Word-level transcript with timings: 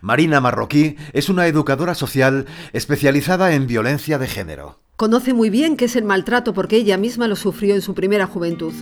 Marina 0.00 0.40
Marroquí 0.40 0.96
es 1.12 1.28
una 1.28 1.46
educadora 1.46 1.94
social 1.94 2.46
especializada 2.72 3.52
en 3.54 3.66
violencia 3.66 4.18
de 4.18 4.26
género. 4.26 4.80
Conoce 4.96 5.32
muy 5.32 5.50
bien 5.50 5.76
qué 5.76 5.84
es 5.84 5.96
el 5.96 6.04
maltrato 6.04 6.54
porque 6.54 6.76
ella 6.76 6.96
misma 6.96 7.28
lo 7.28 7.36
sufrió 7.36 7.74
en 7.74 7.82
su 7.82 7.94
primera 7.94 8.26
juventud. 8.26 8.72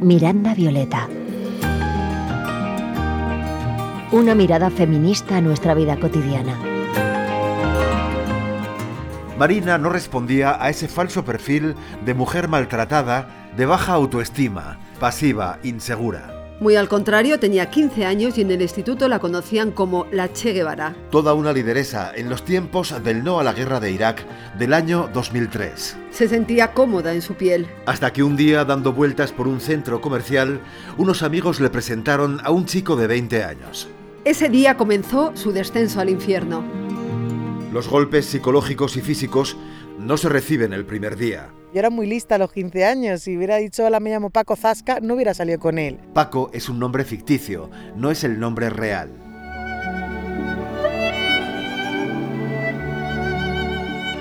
Miranda 0.00 0.54
Violeta. 0.54 1.08
Una 4.12 4.34
mirada 4.34 4.70
feminista 4.70 5.36
a 5.36 5.40
nuestra 5.40 5.74
vida 5.74 5.98
cotidiana. 5.98 6.56
Marina 9.38 9.76
no 9.76 9.90
respondía 9.90 10.62
a 10.62 10.70
ese 10.70 10.88
falso 10.88 11.24
perfil 11.24 11.74
de 12.04 12.14
mujer 12.14 12.48
maltratada, 12.48 13.50
de 13.56 13.66
baja 13.66 13.92
autoestima, 13.92 14.78
pasiva, 14.98 15.58
insegura. 15.62 16.35
Muy 16.58 16.74
al 16.74 16.88
contrario, 16.88 17.38
tenía 17.38 17.68
15 17.68 18.06
años 18.06 18.38
y 18.38 18.40
en 18.40 18.50
el 18.50 18.62
instituto 18.62 19.08
la 19.08 19.18
conocían 19.18 19.72
como 19.72 20.06
la 20.10 20.32
Che 20.32 20.54
Guevara. 20.54 20.96
Toda 21.10 21.34
una 21.34 21.52
lideresa 21.52 22.12
en 22.14 22.30
los 22.30 22.46
tiempos 22.46 22.94
del 23.04 23.22
no 23.22 23.38
a 23.38 23.44
la 23.44 23.52
guerra 23.52 23.78
de 23.78 23.90
Irak 23.90 24.24
del 24.56 24.72
año 24.72 25.10
2003. 25.12 25.98
Se 26.10 26.28
sentía 26.28 26.72
cómoda 26.72 27.12
en 27.12 27.20
su 27.20 27.34
piel. 27.34 27.66
Hasta 27.84 28.10
que 28.10 28.22
un 28.22 28.36
día, 28.36 28.64
dando 28.64 28.94
vueltas 28.94 29.32
por 29.32 29.48
un 29.48 29.60
centro 29.60 30.00
comercial, 30.00 30.62
unos 30.96 31.22
amigos 31.22 31.60
le 31.60 31.68
presentaron 31.68 32.40
a 32.42 32.50
un 32.50 32.64
chico 32.64 32.96
de 32.96 33.06
20 33.06 33.44
años. 33.44 33.88
Ese 34.24 34.48
día 34.48 34.78
comenzó 34.78 35.32
su 35.34 35.52
descenso 35.52 36.00
al 36.00 36.08
infierno. 36.08 36.64
Los 37.70 37.86
golpes 37.86 38.24
psicológicos 38.24 38.96
y 38.96 39.02
físicos 39.02 39.58
no 39.98 40.16
se 40.16 40.30
reciben 40.30 40.72
el 40.72 40.86
primer 40.86 41.16
día. 41.16 41.50
Yo 41.76 41.80
era 41.80 41.90
muy 41.90 42.06
lista 42.06 42.36
a 42.36 42.38
los 42.38 42.52
15 42.52 42.86
años. 42.86 43.20
Si 43.20 43.36
hubiera 43.36 43.56
dicho 43.56 43.84
hola, 43.84 44.00
me 44.00 44.08
llamo 44.08 44.30
Paco 44.30 44.56
Zasca, 44.56 44.98
no 45.00 45.12
hubiera 45.12 45.34
salido 45.34 45.58
con 45.58 45.78
él. 45.78 45.98
Paco 46.14 46.48
es 46.54 46.70
un 46.70 46.78
nombre 46.78 47.04
ficticio, 47.04 47.68
no 47.94 48.10
es 48.10 48.24
el 48.24 48.40
nombre 48.40 48.70
real. 48.70 49.10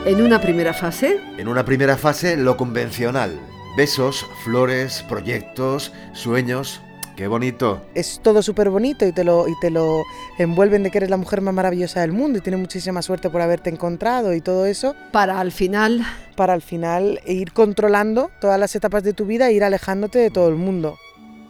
En 0.06 0.22
una 0.22 0.42
primera 0.42 0.74
fase, 0.74 1.22
En 1.38 1.48
una 1.48 1.64
primera 1.64 1.96
fase, 1.96 2.36
lo 2.36 2.58
convencional. 2.58 3.40
Besos, 3.78 4.26
flores, 4.44 5.06
proyectos, 5.08 5.94
sueños. 6.12 6.82
¡Qué 7.16 7.28
bonito! 7.28 7.82
Es 7.94 8.20
todo 8.22 8.42
súper 8.42 8.70
bonito 8.70 9.06
y 9.06 9.14
te, 9.14 9.24
lo, 9.24 9.48
y 9.48 9.54
te 9.62 9.70
lo 9.70 10.04
envuelven 10.38 10.84
de 10.84 10.92
que 10.92 10.98
eres 10.98 11.10
la 11.10 11.16
mujer 11.16 11.40
más 11.40 11.54
maravillosa 11.54 12.02
del 12.02 12.12
mundo 12.12 12.40
y 12.40 12.42
tienes 12.42 12.60
muchísima 12.60 13.02
suerte 13.02 13.30
por 13.30 13.42
haberte 13.42 13.70
encontrado 13.70 14.34
y 14.34 14.42
todo 14.42 14.66
eso, 14.66 14.96
para 15.14 15.40
al 15.40 15.54
final 15.54 16.06
para 16.36 16.54
al 16.54 16.62
final 16.62 17.22
ir 17.26 17.54
controlando 17.54 18.30
todas 18.42 18.60
las 18.60 18.76
etapas 18.76 19.04
de 19.04 19.14
tu 19.14 19.26
vida 19.26 19.48
e 19.48 19.54
ir 19.54 19.64
alejándote 19.64 20.20
de 20.20 20.30
todo 20.30 20.50
el 20.50 20.56
mundo. 20.56 20.98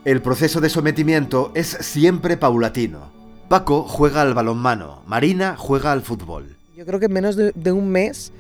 El 0.03 0.21
proceso 0.21 0.61
de 0.61 0.69
sometimiento 0.69 1.51
es 1.55 1.67
siempre 1.81 2.37
paulatino. 2.37 3.11
Paco 3.49 3.83
juega 3.83 4.21
al 4.21 4.35
balonmano, 4.35 5.01
Marina 5.07 5.55
juega 5.57 5.91
al 5.91 6.03
fútbol. 6.03 6.57
Yo 6.75 6.85
creo 6.85 6.99
que 6.99 7.07
en 7.07 7.13
menos 7.13 7.35
de, 7.35 7.51
de 7.55 7.71
un 7.71 7.89
mes 7.89 8.31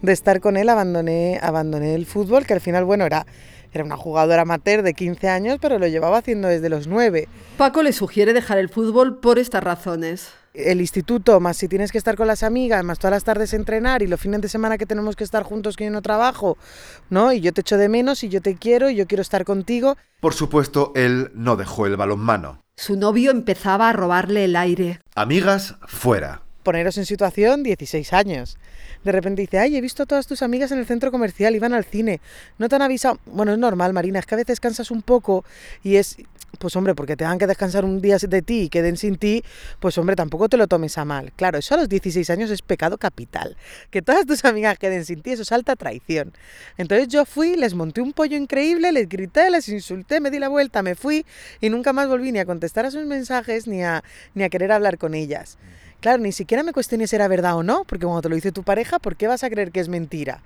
de 0.00 0.12
estar 0.12 0.40
con 0.40 0.56
él 0.56 0.70
abandoné, 0.70 1.38
abandoné 1.42 1.94
el 1.94 2.06
fútbol, 2.06 2.46
que 2.46 2.54
al 2.54 2.60
final, 2.60 2.84
bueno, 2.84 3.04
era, 3.04 3.26
era 3.72 3.84
una 3.84 3.96
jugadora 3.96 4.42
amateur 4.42 4.82
de 4.82 4.94
15 4.94 5.28
años, 5.28 5.58
pero 5.60 5.78
lo 5.78 5.86
llevaba 5.86 6.18
haciendo 6.18 6.48
desde 6.48 6.68
los 6.68 6.86
9. 6.86 7.28
Paco 7.56 7.82
le 7.82 7.92
sugiere 7.92 8.32
dejar 8.32 8.58
el 8.58 8.68
fútbol 8.68 9.18
por 9.18 9.38
estas 9.38 9.62
razones. 9.62 10.32
El 10.52 10.80
instituto, 10.80 11.38
más 11.38 11.56
si 11.56 11.68
tienes 11.68 11.92
que 11.92 11.98
estar 11.98 12.16
con 12.16 12.26
las 12.26 12.42
amigas, 12.42 12.82
más 12.82 12.98
todas 12.98 13.12
las 13.12 13.24
tardes 13.24 13.54
entrenar 13.54 14.02
y 14.02 14.08
los 14.08 14.20
fines 14.20 14.40
de 14.40 14.48
semana 14.48 14.78
que 14.78 14.86
tenemos 14.86 15.14
que 15.14 15.22
estar 15.22 15.44
juntos 15.44 15.76
que 15.76 15.84
yo 15.84 15.90
no 15.92 16.02
trabajo, 16.02 16.58
¿no? 17.08 17.32
Y 17.32 17.40
yo 17.40 17.52
te 17.52 17.60
echo 17.60 17.76
de 17.76 17.88
menos 17.88 18.24
y 18.24 18.28
yo 18.28 18.40
te 18.40 18.56
quiero 18.56 18.90
y 18.90 18.96
yo 18.96 19.06
quiero 19.06 19.22
estar 19.22 19.44
contigo. 19.44 19.96
Por 20.20 20.34
supuesto, 20.34 20.92
él 20.96 21.30
no 21.34 21.54
dejó 21.54 21.86
el 21.86 21.96
balonmano. 21.96 22.60
Su 22.76 22.96
novio 22.96 23.30
empezaba 23.30 23.90
a 23.90 23.92
robarle 23.92 24.44
el 24.44 24.56
aire. 24.56 25.00
Amigas, 25.14 25.76
fuera. 25.86 26.42
Poneros 26.62 26.98
en 26.98 27.06
situación, 27.06 27.62
16 27.62 28.12
años. 28.12 28.58
De 29.04 29.12
repente 29.12 29.40
dice, 29.40 29.58
ay, 29.58 29.76
he 29.76 29.80
visto 29.80 30.02
a 30.02 30.06
todas 30.06 30.26
tus 30.26 30.42
amigas 30.42 30.72
en 30.72 30.78
el 30.78 30.86
centro 30.86 31.10
comercial, 31.10 31.54
iban 31.54 31.72
al 31.72 31.84
cine. 31.84 32.20
No 32.58 32.68
te 32.68 32.76
han 32.76 32.82
avisado. 32.82 33.18
Bueno, 33.26 33.52
es 33.52 33.58
normal, 33.58 33.92
Marina, 33.94 34.18
es 34.18 34.26
que 34.26 34.34
a 34.34 34.38
veces 34.38 34.60
cansas 34.60 34.90
un 34.90 35.00
poco 35.00 35.44
y 35.82 35.96
es, 35.96 36.18
pues 36.58 36.76
hombre, 36.76 36.94
porque 36.94 37.16
te 37.16 37.24
dan 37.24 37.38
que 37.38 37.46
descansar 37.46 37.84
un 37.86 38.02
día 38.02 38.18
de 38.18 38.42
ti 38.42 38.62
y 38.62 38.68
queden 38.68 38.98
sin 38.98 39.16
ti, 39.16 39.42
pues 39.78 39.96
hombre, 39.96 40.16
tampoco 40.16 40.50
te 40.50 40.58
lo 40.58 40.66
tomes 40.66 40.98
a 40.98 41.06
mal. 41.06 41.32
Claro, 41.32 41.58
eso 41.58 41.74
a 41.74 41.78
los 41.78 41.88
16 41.88 42.28
años 42.28 42.50
es 42.50 42.60
pecado 42.60 42.98
capital. 42.98 43.56
Que 43.90 44.02
todas 44.02 44.26
tus 44.26 44.44
amigas 44.44 44.78
queden 44.78 45.06
sin 45.06 45.22
ti, 45.22 45.30
eso 45.30 45.42
es 45.42 45.52
alta 45.52 45.76
traición. 45.76 46.32
Entonces 46.76 47.08
yo 47.08 47.24
fui, 47.24 47.56
les 47.56 47.74
monté 47.74 48.02
un 48.02 48.12
pollo 48.12 48.36
increíble, 48.36 48.92
les 48.92 49.08
grité, 49.08 49.48
les 49.48 49.68
insulté, 49.70 50.20
me 50.20 50.30
di 50.30 50.38
la 50.38 50.48
vuelta, 50.48 50.82
me 50.82 50.94
fui 50.94 51.24
y 51.62 51.70
nunca 51.70 51.94
más 51.94 52.08
volví 52.08 52.32
ni 52.32 52.38
a 52.38 52.44
contestar 52.44 52.84
a 52.84 52.90
sus 52.90 53.06
mensajes 53.06 53.66
ni 53.66 53.82
a, 53.82 54.04
ni 54.34 54.42
a 54.42 54.50
querer 54.50 54.72
hablar 54.72 54.98
con 54.98 55.14
ellas. 55.14 55.56
Claro, 56.00 56.22
ni 56.22 56.32
siquiera 56.32 56.62
me 56.62 56.72
cuestioné 56.72 57.06
si 57.06 57.16
era 57.16 57.28
verdad 57.28 57.56
o 57.56 57.62
no, 57.62 57.84
porque 57.84 58.06
cuando 58.06 58.22
te 58.22 58.30
lo 58.30 58.34
dice 58.34 58.52
tu 58.52 58.62
pareja, 58.62 58.98
¿por 58.98 59.16
qué 59.16 59.26
vas 59.26 59.44
a 59.44 59.50
creer 59.50 59.70
que 59.70 59.80
es 59.80 59.88
mentira? 59.88 60.42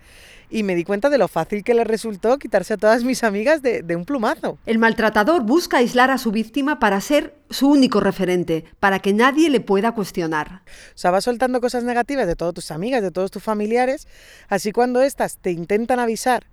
Y 0.50 0.64
me 0.64 0.74
di 0.74 0.84
cuenta 0.84 1.10
de 1.10 1.18
lo 1.18 1.28
fácil 1.28 1.62
que 1.62 1.74
le 1.74 1.84
resultó 1.84 2.38
quitarse 2.38 2.74
a 2.74 2.76
todas 2.76 3.04
mis 3.04 3.22
amigas 3.22 3.62
de, 3.62 3.82
de 3.82 3.96
un 3.96 4.04
plumazo. 4.04 4.58
El 4.66 4.78
maltratador 4.78 5.42
busca 5.42 5.78
aislar 5.78 6.10
a 6.10 6.18
su 6.18 6.32
víctima 6.32 6.80
para 6.80 7.00
ser 7.00 7.34
su 7.50 7.70
único 7.70 8.00
referente, 8.00 8.64
para 8.80 8.98
que 8.98 9.12
nadie 9.12 9.48
le 9.48 9.60
pueda 9.60 9.92
cuestionar. 9.92 10.62
O 10.66 10.98
sea, 10.98 11.12
vas 11.12 11.24
soltando 11.24 11.60
cosas 11.60 11.84
negativas 11.84 12.26
de 12.26 12.34
todas 12.34 12.52
tus 12.52 12.72
amigas, 12.72 13.00
de 13.00 13.12
todos 13.12 13.30
tus 13.30 13.42
familiares, 13.42 14.08
así 14.48 14.72
cuando 14.72 15.02
estas 15.02 15.38
te 15.38 15.52
intentan 15.52 16.00
avisar 16.00 16.46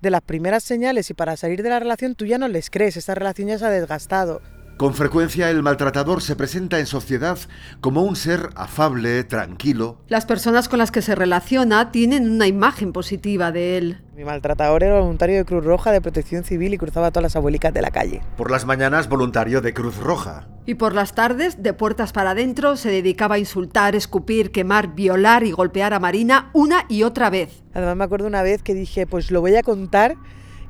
de 0.00 0.10
las 0.10 0.22
primeras 0.22 0.64
señales 0.64 1.10
y 1.10 1.14
para 1.14 1.36
salir 1.36 1.62
de 1.62 1.70
la 1.70 1.78
relación 1.78 2.14
tú 2.14 2.24
ya 2.24 2.38
no 2.38 2.48
les 2.48 2.70
crees, 2.70 2.96
esta 2.96 3.14
relación 3.14 3.48
ya 3.48 3.58
se 3.58 3.66
ha 3.66 3.70
desgastado. 3.70 4.40
Con 4.76 4.92
frecuencia 4.92 5.48
el 5.48 5.62
maltratador 5.62 6.20
se 6.20 6.36
presenta 6.36 6.78
en 6.78 6.84
sociedad 6.84 7.38
como 7.80 8.02
un 8.02 8.14
ser 8.14 8.50
afable, 8.56 9.24
tranquilo. 9.24 10.02
Las 10.06 10.26
personas 10.26 10.68
con 10.68 10.78
las 10.78 10.90
que 10.90 11.00
se 11.00 11.14
relaciona 11.14 11.90
tienen 11.90 12.30
una 12.30 12.46
imagen 12.46 12.92
positiva 12.92 13.52
de 13.52 13.78
él. 13.78 14.02
Mi 14.14 14.24
maltratador 14.24 14.82
era 14.82 15.00
voluntario 15.00 15.36
de 15.36 15.46
Cruz 15.46 15.64
Roja 15.64 15.92
de 15.92 16.02
Protección 16.02 16.44
Civil 16.44 16.74
y 16.74 16.78
cruzaba 16.78 17.06
a 17.06 17.10
todas 17.10 17.22
las 17.22 17.36
abuelicas 17.36 17.72
de 17.72 17.80
la 17.80 17.90
calle. 17.90 18.20
Por 18.36 18.50
las 18.50 18.66
mañanas 18.66 19.08
voluntario 19.08 19.62
de 19.62 19.72
Cruz 19.72 19.96
Roja. 19.96 20.46
Y 20.66 20.74
por 20.74 20.94
las 20.94 21.14
tardes, 21.14 21.62
de 21.62 21.72
puertas 21.72 22.12
para 22.12 22.32
adentro, 22.32 22.76
se 22.76 22.90
dedicaba 22.90 23.36
a 23.36 23.38
insultar, 23.38 23.96
escupir, 23.96 24.50
quemar, 24.50 24.94
violar 24.94 25.44
y 25.44 25.52
golpear 25.52 25.94
a 25.94 26.00
Marina 26.00 26.50
una 26.52 26.84
y 26.90 27.02
otra 27.02 27.30
vez. 27.30 27.62
Además 27.72 27.96
me 27.96 28.04
acuerdo 28.04 28.26
una 28.26 28.42
vez 28.42 28.62
que 28.62 28.74
dije, 28.74 29.06
pues 29.06 29.30
lo 29.30 29.40
voy 29.40 29.56
a 29.56 29.62
contar 29.62 30.16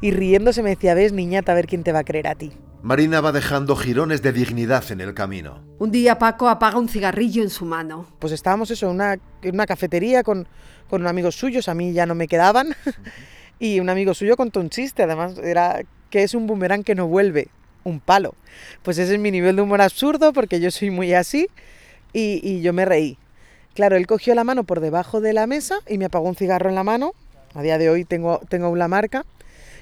y 0.00 0.12
riéndose 0.12 0.62
me 0.62 0.70
decía, 0.70 0.94
ves 0.94 1.12
niñata, 1.12 1.50
a 1.50 1.56
ver 1.56 1.66
quién 1.66 1.82
te 1.82 1.90
va 1.90 2.00
a 2.00 2.04
creer 2.04 2.28
a 2.28 2.36
ti. 2.36 2.52
Marina 2.86 3.20
va 3.20 3.32
dejando 3.32 3.74
jirones 3.74 4.22
de 4.22 4.32
dignidad 4.32 4.92
en 4.92 5.00
el 5.00 5.12
camino. 5.12 5.60
Un 5.80 5.90
día 5.90 6.20
Paco 6.20 6.48
apaga 6.48 6.78
un 6.78 6.88
cigarrillo 6.88 7.42
en 7.42 7.50
su 7.50 7.64
mano. 7.64 8.06
Pues 8.20 8.32
estábamos 8.32 8.70
eso, 8.70 8.86
en 8.86 8.92
una, 8.92 9.14
en 9.42 9.54
una 9.54 9.66
cafetería 9.66 10.22
con, 10.22 10.46
con 10.88 11.04
amigos 11.04 11.34
suyos, 11.34 11.68
a 11.68 11.74
mí 11.74 11.92
ya 11.92 12.06
no 12.06 12.14
me 12.14 12.28
quedaban, 12.28 12.76
y 13.58 13.80
un 13.80 13.88
amigo 13.88 14.14
suyo 14.14 14.36
contó 14.36 14.60
un 14.60 14.70
chiste, 14.70 15.02
además 15.02 15.36
era 15.38 15.82
que 16.10 16.22
es 16.22 16.32
un 16.32 16.46
boomerang 16.46 16.84
que 16.84 16.94
no 16.94 17.08
vuelve, 17.08 17.48
un 17.82 17.98
palo. 17.98 18.36
Pues 18.84 18.98
ese 18.98 19.14
es 19.14 19.18
mi 19.18 19.32
nivel 19.32 19.56
de 19.56 19.62
humor 19.62 19.80
absurdo 19.80 20.32
porque 20.32 20.60
yo 20.60 20.70
soy 20.70 20.92
muy 20.92 21.12
así 21.12 21.48
y, 22.12 22.40
y 22.48 22.60
yo 22.60 22.72
me 22.72 22.84
reí. 22.84 23.18
Claro, 23.74 23.96
él 23.96 24.06
cogió 24.06 24.32
la 24.36 24.44
mano 24.44 24.62
por 24.62 24.78
debajo 24.78 25.20
de 25.20 25.32
la 25.32 25.48
mesa 25.48 25.80
y 25.88 25.98
me 25.98 26.04
apagó 26.04 26.28
un 26.28 26.36
cigarro 26.36 26.68
en 26.68 26.76
la 26.76 26.84
mano. 26.84 27.14
A 27.52 27.62
día 27.62 27.78
de 27.78 27.90
hoy 27.90 28.04
tengo, 28.04 28.40
tengo 28.48 28.66
aún 28.66 28.78
la 28.78 28.86
marca. 28.86 29.24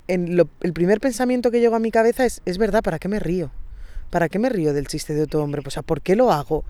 El 0.06 0.72
primer 0.74 1.00
pensamiento 1.00 1.50
que 1.50 1.60
llegó 1.60 1.76
a 1.76 1.80
mi 1.80 1.90
cabeza 1.90 2.24
es, 2.24 2.42
es 2.44 2.58
verdad, 2.58 2.82
¿para 2.82 2.98
qué 2.98 3.08
me 3.08 3.18
río? 3.18 3.50
¿Para 4.10 4.28
qué 4.28 4.38
me 4.38 4.48
río 4.48 4.72
del 4.74 4.86
chiste 4.86 5.14
de 5.14 5.22
otro 5.22 5.42
hombre? 5.42 5.62
Pues, 5.62 5.72
o 5.72 5.76
sea, 5.76 5.82
¿por 5.82 6.02
qué 6.02 6.14
lo 6.14 6.30
hago? 6.30 6.64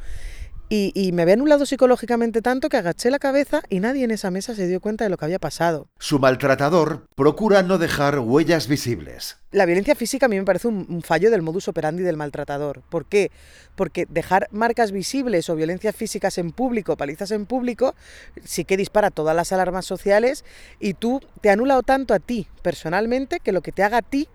Y, 0.77 0.91
y 0.97 1.13
me 1.13 1.23
había 1.23 1.35
anulado 1.35 1.67
psicológicamente 1.67 2.43
tanto 2.43 2.69
que 2.69 2.77
agaché 2.77 3.09
la 3.09 3.21
cabeza 3.21 3.63
y 3.69 3.79
nadie 3.79 4.03
en 4.03 4.11
esa 4.11 4.33
mesa 4.33 4.57
se 4.57 4.67
dio 4.67 4.81
cuenta 4.81 5.05
de 5.05 5.11
lo 5.11 5.17
que 5.17 5.25
había 5.25 5.39
pasado. 5.39 5.87
Su 6.01 6.19
maltratador 6.19 7.07
procura 7.15 7.63
no 7.63 7.79
dejar 7.79 8.19
huellas 8.19 8.67
visibles. 8.67 9.37
La 9.53 9.67
violencia 9.67 9.95
física 9.95 10.27
a 10.27 10.29
mí 10.29 10.37
me 10.37 10.43
parece 10.43 10.67
un, 10.67 10.85
un 10.89 11.03
fallo 11.03 11.31
del 11.31 11.43
modus 11.43 11.69
operandi 11.69 12.03
del 12.03 12.17
maltratador. 12.17 12.83
¿Por 12.89 13.07
qué? 13.07 13.31
Porque 13.77 14.05
dejar 14.09 14.49
marcas 14.51 14.91
visibles 14.91 15.49
o 15.49 15.55
violencias 15.55 15.95
físicas 15.95 16.39
en 16.39 16.51
público, 16.51 16.97
palizas 16.97 17.31
en 17.31 17.47
público, 17.47 17.95
sí 18.43 18.65
que 18.65 18.77
dispara 18.77 19.13
todas 19.13 19.37
las 19.37 19.53
alarmas 19.53 19.87
sociales 19.87 20.45
y 20.81 20.95
tú 20.95 21.21
te 21.41 21.51
ha 21.51 21.53
anulado 21.53 21.85
tanto 21.85 22.15
a 22.15 22.19
ti 22.19 22.49
personalmente 22.63 23.39
que 23.39 23.53
lo 23.53 23.63
que 23.63 23.71
te 23.71 23.85
haga 23.85 23.99
a 23.99 24.03
ti 24.03 24.29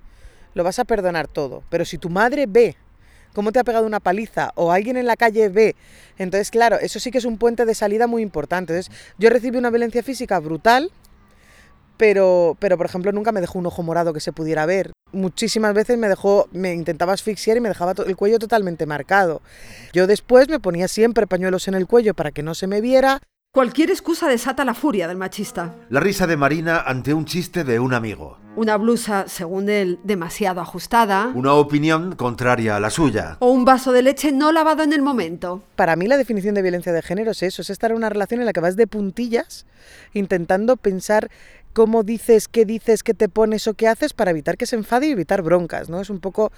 lo 0.54 0.64
vas 0.64 0.80
a 0.80 0.86
perdonar 0.86 1.28
todo. 1.28 1.64
Pero 1.70 1.84
si 1.84 1.98
tu 1.98 2.10
madre 2.10 2.46
ve 2.48 2.78
cómo 3.34 3.52
te 3.52 3.60
ha 3.60 3.64
pegado 3.64 3.86
una 3.86 4.00
paliza 4.00 4.52
o 4.56 4.72
alguien 4.72 4.98
en 4.98 5.06
la 5.06 5.16
calle 5.16 5.50
ve, 5.50 5.76
entonces 6.18 6.52
claro, 6.52 6.80
eso 6.80 7.00
sí 7.00 7.12
que 7.12 7.18
es 7.18 7.26
un 7.26 7.38
puente 7.38 7.66
de 7.66 7.76
salida 7.76 8.08
muy 8.08 8.22
importante. 8.22 8.80
Yo 9.18 9.30
recibí 9.30 9.58
una 9.58 9.70
violencia 9.70 10.04
física 10.04 10.40
brutal, 10.40 10.92
pero, 11.98 12.56
pero 12.60 12.78
por 12.78 12.86
ejemplo 12.86 13.12
nunca 13.12 13.32
me 13.32 13.42
dejó 13.42 13.60
un 13.60 13.66
ojo 13.66 13.84
morado 13.84 14.14
que 14.14 14.20
se 14.20 14.32
pudiera 14.32 14.66
ver. 14.66 14.92
Muchísimas 15.12 15.74
veces 15.74 15.98
me 15.98 16.08
dejó, 16.08 16.48
me 16.52 16.74
intentaba 16.74 17.14
asfixiar 17.14 17.58
y 17.58 17.62
me 17.62 17.70
dejaba 17.70 17.94
el 18.06 18.16
cuello 18.16 18.40
totalmente 18.40 18.86
marcado. 18.86 19.42
Yo 19.92 20.08
después 20.08 20.48
me 20.50 20.60
ponía 20.60 20.88
siempre 20.88 21.28
pañuelos 21.28 21.68
en 21.68 21.74
el 21.74 21.88
cuello 21.88 22.14
para 22.14 22.32
que 22.32 22.44
no 22.44 22.54
se 22.54 22.68
me 22.68 22.80
viera. 22.80 23.22
Cualquier 23.52 23.90
excusa 23.90 24.28
desata 24.28 24.64
la 24.64 24.76
furia 24.76 25.08
del 25.08 25.18
machista. 25.18 25.74
La 25.90 26.00
risa 26.00 26.28
de 26.28 26.38
Marina 26.38 26.82
ante 26.82 27.16
un 27.16 27.26
chiste 27.26 27.64
de 27.64 27.80
un 27.80 27.96
amigo. 27.96 28.38
Una 28.56 28.78
blusa, 28.78 29.28
según 29.28 29.70
él, 29.70 30.00
demasiado 30.04 30.62
ajustada. 30.62 31.32
Una 31.34 31.56
opinión 31.56 32.16
contraria 32.16 32.76
a 32.76 32.80
la 32.80 32.92
suya. 32.92 33.38
O 33.40 33.50
un 33.50 33.66
vaso 33.66 33.92
de 33.92 34.04
leche 34.04 34.32
no 34.32 34.52
lavado 34.52 34.84
en 34.84 34.94
el 34.94 35.02
momento. 35.02 35.64
Para 35.76 35.96
mí 35.96 36.06
la 36.06 36.18
definición 36.18 36.54
de 36.54 36.62
violencia 36.62 36.94
de 36.94 37.02
género 37.02 37.32
es 37.32 37.42
eso, 37.42 37.64
es 37.64 37.72
estar 37.72 37.90
en 37.90 37.98
una 37.98 38.10
relación 38.10 38.40
en 38.40 38.46
la 38.46 38.54
que 38.54 38.60
vas 38.60 38.76
de 38.76 38.86
puntillas 38.86 39.66
intentando 40.14 40.78
pensar 40.78 41.32
cómo 41.74 42.04
dices, 42.04 42.48
qué 42.48 42.66
dices, 42.66 43.02
qué 43.02 43.16
te 43.16 43.30
pones 43.30 43.68
o 43.68 43.74
qué 43.74 43.88
haces 43.88 44.14
para 44.14 44.30
evitar 44.30 44.58
que 44.58 44.68
se 44.68 44.76
enfade 44.76 45.08
y 45.08 45.12
evitar 45.12 45.42
broncas, 45.42 45.90
¿no? 45.90 46.02
Es 46.02 46.12
un 46.12 46.20
poco 46.20 46.52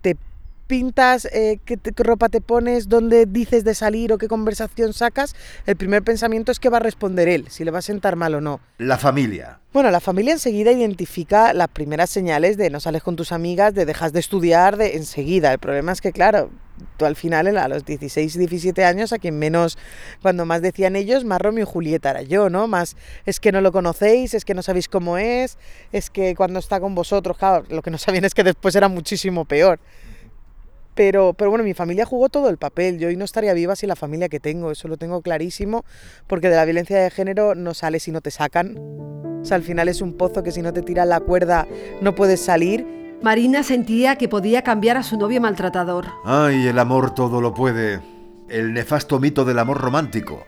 te 0.00 0.16
pintas, 0.66 1.26
eh, 1.26 1.58
qué, 1.64 1.78
ropa 1.96 2.28
te 2.28 2.40
pones, 2.40 2.88
dónde 2.88 3.26
dices 3.26 3.64
de 3.64 3.74
salir 3.74 4.12
o 4.12 4.18
qué 4.18 4.28
conversación 4.28 4.92
sacas, 4.92 5.34
el 5.66 5.76
primer 5.76 6.02
pensamiento 6.02 6.52
es 6.52 6.58
que 6.58 6.68
va 6.68 6.78
a 6.78 6.80
responder 6.80 7.28
él, 7.28 7.46
si 7.48 7.64
le 7.64 7.70
va 7.70 7.80
a 7.80 7.82
sentar 7.82 8.16
mal 8.16 8.34
o 8.34 8.40
no. 8.40 8.60
La 8.78 8.98
familia. 8.98 9.60
Bueno, 9.72 9.90
la 9.90 10.00
familia 10.00 10.32
enseguida 10.32 10.72
identifica 10.72 11.52
las 11.52 11.68
primeras 11.68 12.10
señales 12.10 12.56
de 12.56 12.70
no 12.70 12.80
sales 12.80 13.02
con 13.02 13.16
tus 13.16 13.32
amigas, 13.32 13.74
de 13.74 13.86
dejas 13.86 14.12
de 14.12 14.20
estudiar, 14.20 14.76
de 14.76 14.96
enseguida. 14.96 15.52
El 15.52 15.58
problema 15.58 15.92
es 15.92 16.00
que, 16.00 16.12
claro, 16.12 16.50
tú 16.96 17.06
al 17.06 17.16
final, 17.16 17.56
a 17.56 17.68
los 17.68 17.84
16, 17.84 18.38
17 18.38 18.84
años, 18.84 19.12
a 19.12 19.18
quien 19.18 19.38
menos, 19.38 19.78
cuando 20.20 20.44
más 20.44 20.62
decían 20.62 20.96
ellos, 20.96 21.24
más 21.24 21.40
Romeo 21.40 21.64
y 21.64 21.66
Julieta 21.66 22.10
era 22.10 22.22
yo, 22.22 22.50
¿no? 22.50 22.66
Más 22.66 22.96
es 23.24 23.40
que 23.40 23.52
no 23.52 23.60
lo 23.60 23.72
conocéis, 23.72 24.34
es 24.34 24.44
que 24.44 24.54
no 24.54 24.62
sabéis 24.62 24.88
cómo 24.88 25.18
es, 25.18 25.58
es 25.92 26.10
que 26.10 26.34
cuando 26.34 26.58
está 26.58 26.80
con 26.80 26.94
vosotros, 26.94 27.36
claro, 27.38 27.64
lo 27.68 27.82
que 27.82 27.90
no 27.90 27.98
sabían 27.98 28.24
es 28.24 28.34
que 28.34 28.44
después 28.44 28.74
era 28.74 28.88
muchísimo 28.88 29.44
peor. 29.44 29.80
Pero, 30.94 31.32
pero 31.32 31.50
bueno, 31.50 31.64
mi 31.64 31.74
familia 31.74 32.04
jugó 32.04 32.28
todo 32.28 32.48
el 32.48 32.58
papel. 32.58 32.98
Yo 32.98 33.08
hoy 33.08 33.16
no 33.16 33.24
estaría 33.24 33.54
viva 33.54 33.76
sin 33.76 33.88
la 33.88 33.96
familia 33.96 34.28
que 34.28 34.40
tengo, 34.40 34.70
eso 34.70 34.88
lo 34.88 34.96
tengo 34.96 35.22
clarísimo, 35.22 35.84
porque 36.26 36.48
de 36.48 36.56
la 36.56 36.64
violencia 36.64 36.98
de 36.98 37.10
género 37.10 37.54
no 37.54 37.74
sales 37.74 38.02
si 38.02 38.10
no 38.10 38.20
te 38.20 38.30
sacan. 38.30 38.76
O 39.42 39.44
sea, 39.44 39.56
al 39.56 39.62
final 39.62 39.88
es 39.88 40.00
un 40.00 40.16
pozo 40.16 40.42
que 40.42 40.52
si 40.52 40.62
no 40.62 40.72
te 40.72 40.82
tiran 40.82 41.08
la 41.08 41.20
cuerda 41.20 41.66
no 42.00 42.14
puedes 42.14 42.40
salir. 42.40 42.86
Marina 43.22 43.62
sentía 43.62 44.16
que 44.16 44.28
podía 44.28 44.62
cambiar 44.62 44.96
a 44.96 45.02
su 45.02 45.16
novio 45.16 45.40
maltratador. 45.40 46.06
Ay, 46.24 46.66
el 46.66 46.78
amor 46.78 47.14
todo 47.14 47.40
lo 47.40 47.54
puede. 47.54 48.00
El 48.48 48.72
nefasto 48.72 49.18
mito 49.18 49.44
del 49.44 49.58
amor 49.58 49.80
romántico. 49.80 50.44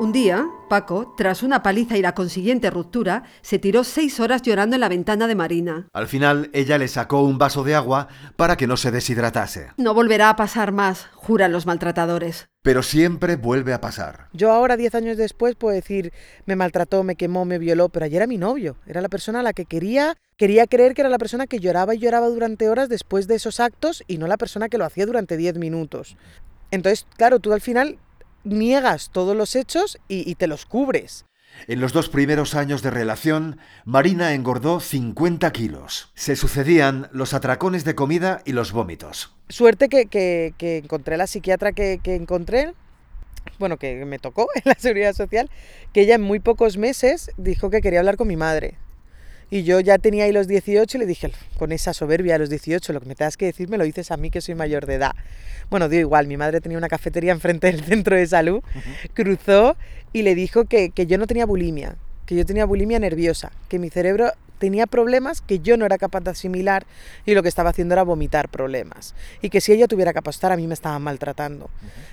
Un 0.00 0.12
día, 0.12 0.48
Paco, 0.68 1.12
tras 1.16 1.42
una 1.42 1.64
paliza 1.64 1.98
y 1.98 2.02
la 2.02 2.14
consiguiente 2.14 2.70
ruptura, 2.70 3.24
se 3.42 3.58
tiró 3.58 3.82
seis 3.82 4.20
horas 4.20 4.42
llorando 4.42 4.76
en 4.76 4.80
la 4.80 4.88
ventana 4.88 5.26
de 5.26 5.34
Marina. 5.34 5.88
Al 5.92 6.06
final, 6.06 6.50
ella 6.52 6.78
le 6.78 6.86
sacó 6.86 7.22
un 7.22 7.36
vaso 7.36 7.64
de 7.64 7.74
agua 7.74 8.06
para 8.36 8.56
que 8.56 8.68
no 8.68 8.76
se 8.76 8.92
deshidratase. 8.92 9.70
No 9.76 9.94
volverá 9.94 10.30
a 10.30 10.36
pasar 10.36 10.70
más, 10.70 11.08
juran 11.14 11.50
los 11.50 11.66
maltratadores. 11.66 12.48
Pero 12.62 12.84
siempre 12.84 13.34
vuelve 13.34 13.72
a 13.72 13.80
pasar. 13.80 14.28
Yo 14.32 14.52
ahora, 14.52 14.76
diez 14.76 14.94
años 14.94 15.16
después, 15.16 15.56
puedo 15.56 15.74
decir, 15.74 16.12
me 16.46 16.54
maltrató, 16.54 17.02
me 17.02 17.16
quemó, 17.16 17.44
me 17.44 17.58
violó, 17.58 17.88
pero 17.88 18.04
ayer 18.04 18.18
era 18.18 18.28
mi 18.28 18.38
novio. 18.38 18.76
Era 18.86 19.00
la 19.00 19.08
persona 19.08 19.40
a 19.40 19.42
la 19.42 19.52
que 19.52 19.64
quería, 19.64 20.16
quería 20.36 20.68
creer 20.68 20.94
que 20.94 21.02
era 21.02 21.10
la 21.10 21.18
persona 21.18 21.48
que 21.48 21.58
lloraba 21.58 21.96
y 21.96 21.98
lloraba 21.98 22.28
durante 22.28 22.68
horas 22.68 22.88
después 22.88 23.26
de 23.26 23.34
esos 23.34 23.58
actos 23.58 24.04
y 24.06 24.18
no 24.18 24.28
la 24.28 24.36
persona 24.36 24.68
que 24.68 24.78
lo 24.78 24.84
hacía 24.84 25.06
durante 25.06 25.36
diez 25.36 25.58
minutos. 25.58 26.16
Entonces, 26.70 27.04
claro, 27.16 27.40
tú 27.40 27.52
al 27.52 27.60
final 27.60 27.98
niegas 28.44 29.10
todos 29.10 29.36
los 29.36 29.56
hechos 29.56 29.98
y, 30.08 30.34
te 30.34 30.46
los 30.46 30.66
cubres. 30.66 31.24
En 31.66 31.80
los 31.80 31.92
dos 31.92 32.08
primeros 32.08 32.54
años 32.54 32.82
de 32.82 32.90
relación, 32.90 33.58
Marina 33.84 34.34
engordó 34.34 34.80
50 34.80 35.50
kilos. 35.52 36.12
Se 36.14 36.36
sucedían 36.36 37.08
los 37.12 37.34
atracones 37.34 37.84
de 37.84 37.94
comida 37.94 38.42
y 38.44 38.52
los 38.52 38.72
vómitos. 38.72 39.34
Suerte 39.48 39.88
que, 39.88 40.06
que, 40.06 40.76
encontré 40.78 41.16
la 41.16 41.26
psiquiatra 41.26 41.72
que, 41.72 42.00
que, 42.02 42.14
encontré, 42.14 42.74
bueno, 43.58 43.76
que 43.76 44.04
me 44.04 44.18
tocó 44.18 44.46
en 44.54 44.62
la 44.66 44.74
seguridad 44.74 45.14
social, 45.14 45.50
que 45.92 46.02
ella 46.02 46.14
en 46.14 46.22
muy 46.22 46.38
pocos 46.38 46.76
meses 46.76 47.30
dijo 47.36 47.70
que 47.70 47.80
quería 47.80 48.00
hablar 48.00 48.16
con 48.16 48.28
mi 48.28 48.36
madre. 48.36 48.76
Y 49.50 49.62
yo 49.62 49.80
ya 49.80 49.98
tenía 49.98 50.24
ahí 50.24 50.32
los 50.32 50.46
18 50.46 50.96
y 50.96 51.00
le 51.00 51.06
dije, 51.06 51.30
con 51.56 51.72
esa 51.72 51.94
soberbia 51.94 52.34
de 52.34 52.40
los 52.40 52.50
18, 52.50 52.92
lo 52.92 53.00
que 53.00 53.06
me 53.06 53.14
tengas 53.14 53.36
que 53.36 53.46
decir 53.46 53.68
me 53.68 53.78
lo 53.78 53.84
dices 53.84 54.10
a 54.10 54.16
mí 54.16 54.30
que 54.30 54.40
soy 54.40 54.54
mayor 54.54 54.86
de 54.86 54.94
edad. 54.94 55.12
Bueno, 55.70 55.88
dio 55.88 56.00
igual, 56.00 56.26
mi 56.26 56.36
madre 56.36 56.60
tenía 56.60 56.76
una 56.76 56.88
cafetería 56.88 57.32
enfrente 57.32 57.68
del 57.68 57.82
centro 57.84 58.16
de 58.16 58.26
salud, 58.26 58.62
cruzó 59.14 59.76
y 60.12 60.22
le 60.22 60.34
dijo 60.34 60.66
que, 60.66 60.90
que 60.90 61.06
yo 61.06 61.16
no 61.16 61.26
tenía 61.26 61.46
bulimia, 61.46 61.96
que 62.26 62.34
yo 62.34 62.44
tenía 62.44 62.66
bulimia 62.66 62.98
nerviosa, 62.98 63.52
que 63.68 63.78
mi 63.78 63.88
cerebro 63.88 64.32
tenía 64.58 64.86
problemas 64.86 65.40
que 65.40 65.60
yo 65.60 65.76
no 65.76 65.86
era 65.86 65.98
capaz 65.98 66.20
de 66.20 66.30
asimilar 66.30 66.86
y 67.24 67.34
lo 67.34 67.42
que 67.42 67.48
estaba 67.48 67.70
haciendo 67.70 67.94
era 67.94 68.02
vomitar 68.02 68.48
problemas. 68.48 69.14
Y 69.42 69.50
que 69.50 69.60
si 69.60 69.72
ella 69.72 69.86
tuviera 69.86 70.12
que 70.12 70.18
apostar, 70.18 70.52
a 70.52 70.56
mí 70.56 70.66
me 70.66 70.74
estaban 70.74 71.02
maltratando. 71.02 71.70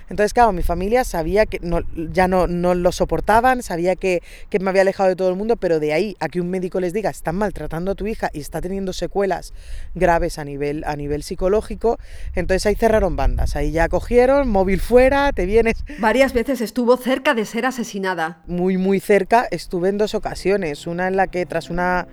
Entonces, 0.08 0.32
claro, 0.32 0.52
mi 0.52 0.62
familia 0.62 1.04
sabía 1.04 1.46
que 1.46 1.58
no, 1.60 1.80
ya 2.12 2.28
no, 2.28 2.46
no 2.46 2.74
lo 2.74 2.92
soportaban, 2.92 3.62
sabía 3.62 3.96
que, 3.96 4.22
que, 4.48 4.58
me 4.60 4.70
había 4.70 4.82
alejado 4.82 5.08
de 5.08 5.16
todo 5.16 5.28
el 5.28 5.36
mundo, 5.36 5.56
pero 5.56 5.80
de 5.80 5.92
ahí 5.92 6.16
a 6.20 6.28
que 6.28 6.40
un 6.40 6.50
médico 6.50 6.80
les 6.80 6.92
diga, 6.92 7.10
están 7.10 7.36
maltratando 7.36 7.90
a 7.90 7.94
tu 7.94 8.06
hija 8.06 8.30
y 8.32 8.40
está 8.40 8.60
teniendo 8.60 8.92
secuelas 8.92 9.52
graves 9.94 10.38
a 10.38 10.44
nivel, 10.44 10.84
a 10.84 10.96
nivel 10.96 11.22
psicológico, 11.22 11.98
entonces 12.34 12.66
ahí 12.66 12.74
cerraron 12.74 13.16
bandas, 13.16 13.56
ahí 13.56 13.70
ya 13.70 13.88
cogieron, 13.88 14.48
móvil 14.48 14.80
fuera, 14.80 15.32
te 15.32 15.46
vienes. 15.46 15.76
Varias 15.98 16.32
veces 16.32 16.60
estuvo 16.60 16.96
cerca 16.96 17.34
de 17.34 17.44
ser 17.44 17.66
asesinada. 17.66 18.42
Muy, 18.46 18.76
muy 18.76 19.00
cerca, 19.00 19.46
estuve 19.50 19.88
en 19.88 19.98
dos 19.98 20.14
ocasiones, 20.14 20.86
una 20.86 21.08
en 21.08 21.16
la 21.16 21.26
que 21.26 21.46
tras 21.46 21.70
una 21.70 22.06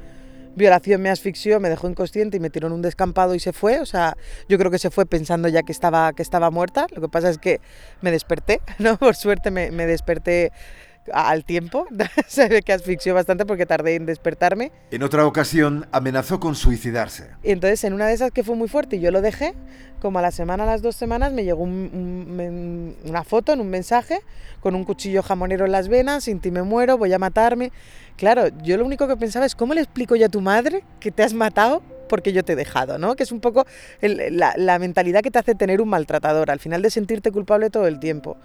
violación 0.56 1.02
me 1.02 1.10
asfixió, 1.10 1.60
me 1.60 1.70
dejó 1.70 1.90
inconsciente 1.90 2.38
y 2.38 2.40
me 2.40 2.50
tiró 2.50 2.68
en 2.68 2.74
un 2.74 2.82
descampado 2.82 3.36
y 3.36 3.40
se 3.40 3.54
fue. 3.54 3.80
O 3.80 3.86
sea, 3.86 4.18
yo 4.48 4.58
creo 4.58 4.72
que 4.72 4.80
se 4.80 4.90
fue 4.90 5.06
pensando 5.06 5.48
ya 5.48 5.64
que 5.64 5.72
estaba, 5.72 6.14
que 6.14 6.22
estaba 6.22 6.52
muerta. 6.52 6.88
Lo 6.94 7.02
que 7.02 7.10
pasa 7.10 7.30
es 7.30 7.38
que 7.38 7.62
me 8.02 8.12
desperté, 8.12 8.62
¿no? 8.80 8.98
Por 8.98 9.16
suerte 9.16 9.52
me, 9.52 9.72
me 9.72 9.86
desperté 9.86 10.52
al 11.12 11.44
tiempo. 11.44 11.86
Se 12.28 12.48
ve 12.48 12.62
que 12.62 12.74
asfixió 12.74 13.14
bastante 13.14 13.46
porque 13.46 13.66
tardé 13.66 13.96
en 13.96 14.06
despertarme. 14.06 14.72
En 14.92 15.04
otra 15.04 15.26
ocasión 15.26 15.88
amenazó 15.92 16.40
con 16.40 16.56
suicidarse. 16.56 17.30
Y 17.44 17.52
entonces 17.52 17.84
en 17.84 17.94
una 17.94 18.08
de 18.08 18.14
esas 18.14 18.32
que 18.32 18.44
fue 18.44 18.56
muy 18.56 18.68
fuerte 18.68 18.98
y 18.98 19.00
yo 19.00 19.12
lo 19.12 19.22
dejé, 19.22 19.54
como 20.00 20.20
a 20.20 20.22
la 20.22 20.32
semana, 20.32 20.64
a 20.64 20.68
las 20.68 20.82
dos 20.82 20.96
semanas, 20.96 21.34
me 21.34 21.44
llegó 21.44 21.64
una 21.64 23.24
foto 23.24 23.54
en 23.54 23.62
un 23.62 23.70
mensaje 23.70 24.20
con 24.60 24.76
un 24.76 24.84
cuchillo 24.86 25.24
jamonero 25.24 25.66
en 25.66 25.72
las 25.72 25.88
venas, 25.88 26.26
sin 26.26 26.40
ti 26.40 26.52
me 26.52 26.64
muero, 26.64 26.98
voy 26.98 27.14
a 27.14 27.20
matarme. 27.20 27.72
Claro, 28.18 28.48
yo 28.64 28.78
lo 28.78 28.86
único 28.86 29.08
que 29.08 29.18
pensaba 29.18 29.46
es, 29.46 29.56
¿cómo 29.56 29.74
le 29.74 29.82
explico 29.82 30.16
yo 30.16 30.28
a 30.28 30.30
tu 30.30 30.42
madre 30.42 30.84
que 31.00 31.12
te 31.12 31.24
has 31.24 31.34
matado 31.34 31.82
porque 32.14 32.32
yo 32.32 32.44
te 32.44 32.54
he 32.54 32.56
dejado, 32.56 33.00
¿no? 33.00 33.16
Que 33.16 33.24
es 33.24 33.32
un 33.32 33.40
poco 33.40 33.66
la, 34.02 34.80
mentalidad 34.80 35.22
que 35.22 35.32
te 35.32 35.40
hace 35.40 35.56
tener 35.56 35.82
un 35.82 35.90
maltratador, 35.90 36.52
al 36.52 36.60
final 36.60 36.84
de 36.84 36.92
sentirte 36.92 37.32
culpable 37.32 37.72
todo 37.72 37.88
el 37.88 38.00
tiempo. 38.00 38.38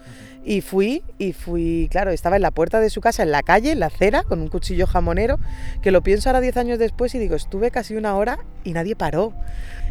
Y 0.42 0.62
fui, 0.62 1.02
y 1.18 1.34
fui, 1.34 1.86
claro, 1.90 2.10
estaba 2.10 2.36
en 2.36 2.42
la 2.42 2.50
puerta 2.50 2.80
de 2.80 2.88
su 2.88 3.02
casa, 3.02 3.22
en 3.22 3.30
la 3.30 3.42
calle, 3.42 3.72
en 3.72 3.80
la 3.80 3.86
acera, 3.86 4.22
con 4.22 4.40
un 4.40 4.48
cuchillo 4.48 4.86
jamonero, 4.86 5.38
que 5.82 5.90
lo 5.90 6.02
pienso 6.02 6.30
ahora 6.30 6.40
10 6.40 6.56
años 6.56 6.78
después 6.78 7.14
y 7.14 7.18
digo, 7.18 7.36
estuve 7.36 7.70
casi 7.70 7.94
una 7.94 8.16
hora 8.16 8.38
y 8.64 8.72
nadie 8.72 8.96
paró. 8.96 9.34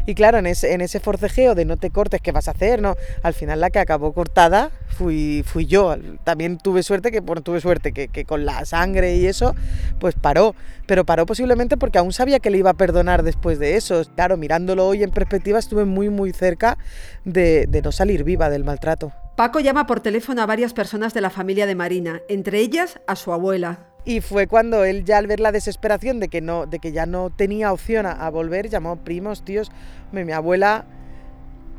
Y 0.08 0.14
claro, 0.14 0.38
en 0.38 0.46
ese, 0.46 1.00
forcejeo 1.00 1.54
de 1.54 1.66
no 1.66 1.76
te 1.76 1.90
cortes, 1.90 2.22
¿qué 2.22 2.32
vas 2.32 2.48
a 2.48 2.52
hacer? 2.52 2.80
No, 2.80 2.96
al 3.22 3.34
final 3.34 3.60
la 3.60 3.68
que 3.68 3.78
acabó 3.78 4.14
cortada 4.14 4.70
fui, 4.86 5.44
fui 5.46 5.66
yo. 5.66 5.96
También 6.24 6.56
tuve 6.56 6.82
suerte, 6.82 7.10
que 7.10 7.20
tuve 7.20 7.60
suerte 7.60 7.92
que, 7.92 8.08
que, 8.08 8.24
con 8.24 8.46
la 8.46 8.64
sangre 8.64 9.16
y 9.16 9.26
eso, 9.26 9.54
pues 10.00 10.14
paró. 10.14 10.54
Pero 10.86 11.04
paró 11.04 11.26
posiblemente 11.26 11.76
porque 11.76 11.98
aún 11.98 12.14
sabía 12.14 12.38
que 12.38 12.48
le 12.48 12.56
iba 12.56 12.70
a 12.70 12.74
perdonar 12.74 13.22
después 13.22 13.58
de 13.58 13.76
eso. 13.76 14.02
Claro, 14.14 14.38
mirándolo 14.38 14.86
hoy 14.88 15.02
en 15.02 15.10
perspectiva, 15.10 15.58
estuve 15.58 15.84
muy, 15.84 16.08
muy 16.08 16.32
cerca 16.32 16.78
de, 17.26 17.66
de 17.66 17.82
no 17.82 17.92
salir 17.92 18.24
viva 18.24 18.48
del 18.48 18.64
maltrato. 18.64 19.12
Paco 19.36 19.60
llama 19.60 19.86
por 19.86 20.00
teléfono 20.00 20.40
a 20.40 20.46
varias 20.46 20.72
personas 20.72 21.12
de 21.12 21.20
la 21.20 21.28
familia 21.28 21.66
de 21.66 21.74
Marina, 21.74 22.22
entre 22.30 22.60
ellas 22.60 22.98
a 23.06 23.14
su 23.14 23.30
abuela. 23.30 23.80
Y 24.08 24.22
fue 24.22 24.46
cuando 24.46 24.84
él 24.84 25.04
ya 25.04 25.18
al 25.18 25.26
ver 25.26 25.38
la 25.38 25.52
desesperación 25.52 26.18
de 26.18 26.28
que, 26.28 26.40
no, 26.40 26.64
de 26.64 26.78
que 26.78 26.92
ya 26.92 27.04
no 27.04 27.28
tenía 27.28 27.74
opción 27.74 28.06
a, 28.06 28.30
volver, 28.30 28.70
llamó 28.70 28.96
primos, 29.04 29.44
tíos. 29.44 29.70
Mi, 30.12 30.32
abuela, 30.32 30.86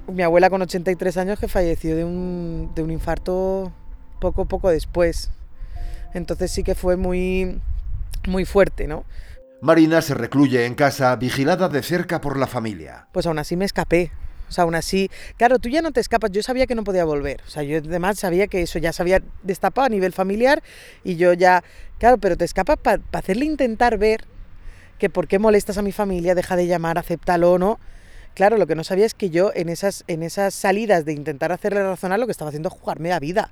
mi 0.06 0.22
abuela 0.22 0.52
con 0.52 0.62
83 0.62 1.18
años 1.18 1.40
que 1.40 1.48
falleció 1.48 1.96
de 1.96 2.04
un, 2.04 2.72
de 2.76 2.84
un 2.84 2.92
infarto 2.92 3.74
poco, 4.22 4.46
poco 4.46 4.70
después. 4.70 5.32
Entonces 6.14 6.52
sí 6.52 6.62
que 6.62 6.76
fue 6.76 6.98
muy, 6.98 7.60
muy 8.28 8.46
fuerte, 8.46 8.86
¿no? 8.86 9.06
Marina 9.60 10.00
se 10.04 10.14
recluye 10.14 10.68
en 10.68 10.76
casa, 10.76 11.16
vigilada 11.16 11.68
de 11.68 11.82
cerca 11.82 12.22
por 12.22 12.38
la 12.38 12.46
familia. 12.46 13.08
Pues 13.12 13.26
aún 13.26 13.40
así 13.40 13.56
me 13.56 13.66
escapé. 13.66 14.12
O 14.50 14.52
sea, 14.52 14.64
aún 14.64 14.76
así, 14.76 15.10
claro, 15.38 15.60
tú 15.60 15.70
ya 15.70 15.82
no 15.82 15.92
te 15.92 16.00
escapas. 16.02 16.32
Yo 16.32 16.44
sabía 16.44 16.68
que 16.68 16.76
no 16.76 16.84
podía 16.84 17.06
volver. 17.06 17.42
O 17.48 17.50
sea, 17.50 17.64
yo 17.64 17.78
además 17.78 18.20
sabía 18.20 18.48
que 18.48 18.62
eso 18.64 18.80
ya 18.80 18.92
se 18.92 19.02
había 19.02 19.22
destapado 19.44 19.86
a 19.86 19.90
nivel 19.90 20.12
familiar 20.12 20.62
y 21.04 21.16
yo 21.16 21.34
ya, 21.34 21.64
claro, 22.00 22.18
pero 22.18 22.36
te 22.36 22.46
escapas 22.46 22.78
para 22.78 23.02
hacerle 23.14 23.46
intentar 23.46 23.98
ver 23.98 24.26
que 24.98 25.10
por 25.10 25.28
qué 25.28 25.40
molestas 25.40 25.78
a 25.78 25.82
mi 25.82 25.92
familia, 25.92 26.36
deja 26.36 26.56
de 26.56 26.68
llamar, 26.68 26.98
acéptalo 26.98 27.54
o 27.54 27.58
no. 27.58 27.80
Claro, 28.34 28.58
lo 28.58 28.68
que 28.68 28.76
no 28.76 28.84
sabía 28.84 29.06
es 29.06 29.14
que 29.14 29.30
yo 29.30 29.52
en 29.56 29.70
esas, 29.70 30.04
en 30.08 30.24
esas 30.24 30.54
salidas 30.54 31.06
de 31.06 31.14
intentar 31.14 31.52
hacerle 31.52 31.84
razonar 31.84 32.20
lo 32.20 32.26
que 32.26 32.32
estaba 32.32 32.50
haciendo 32.50 32.70
es 32.70 32.76
jugarme 32.76 33.14
a 33.14 33.20
vida 33.20 33.52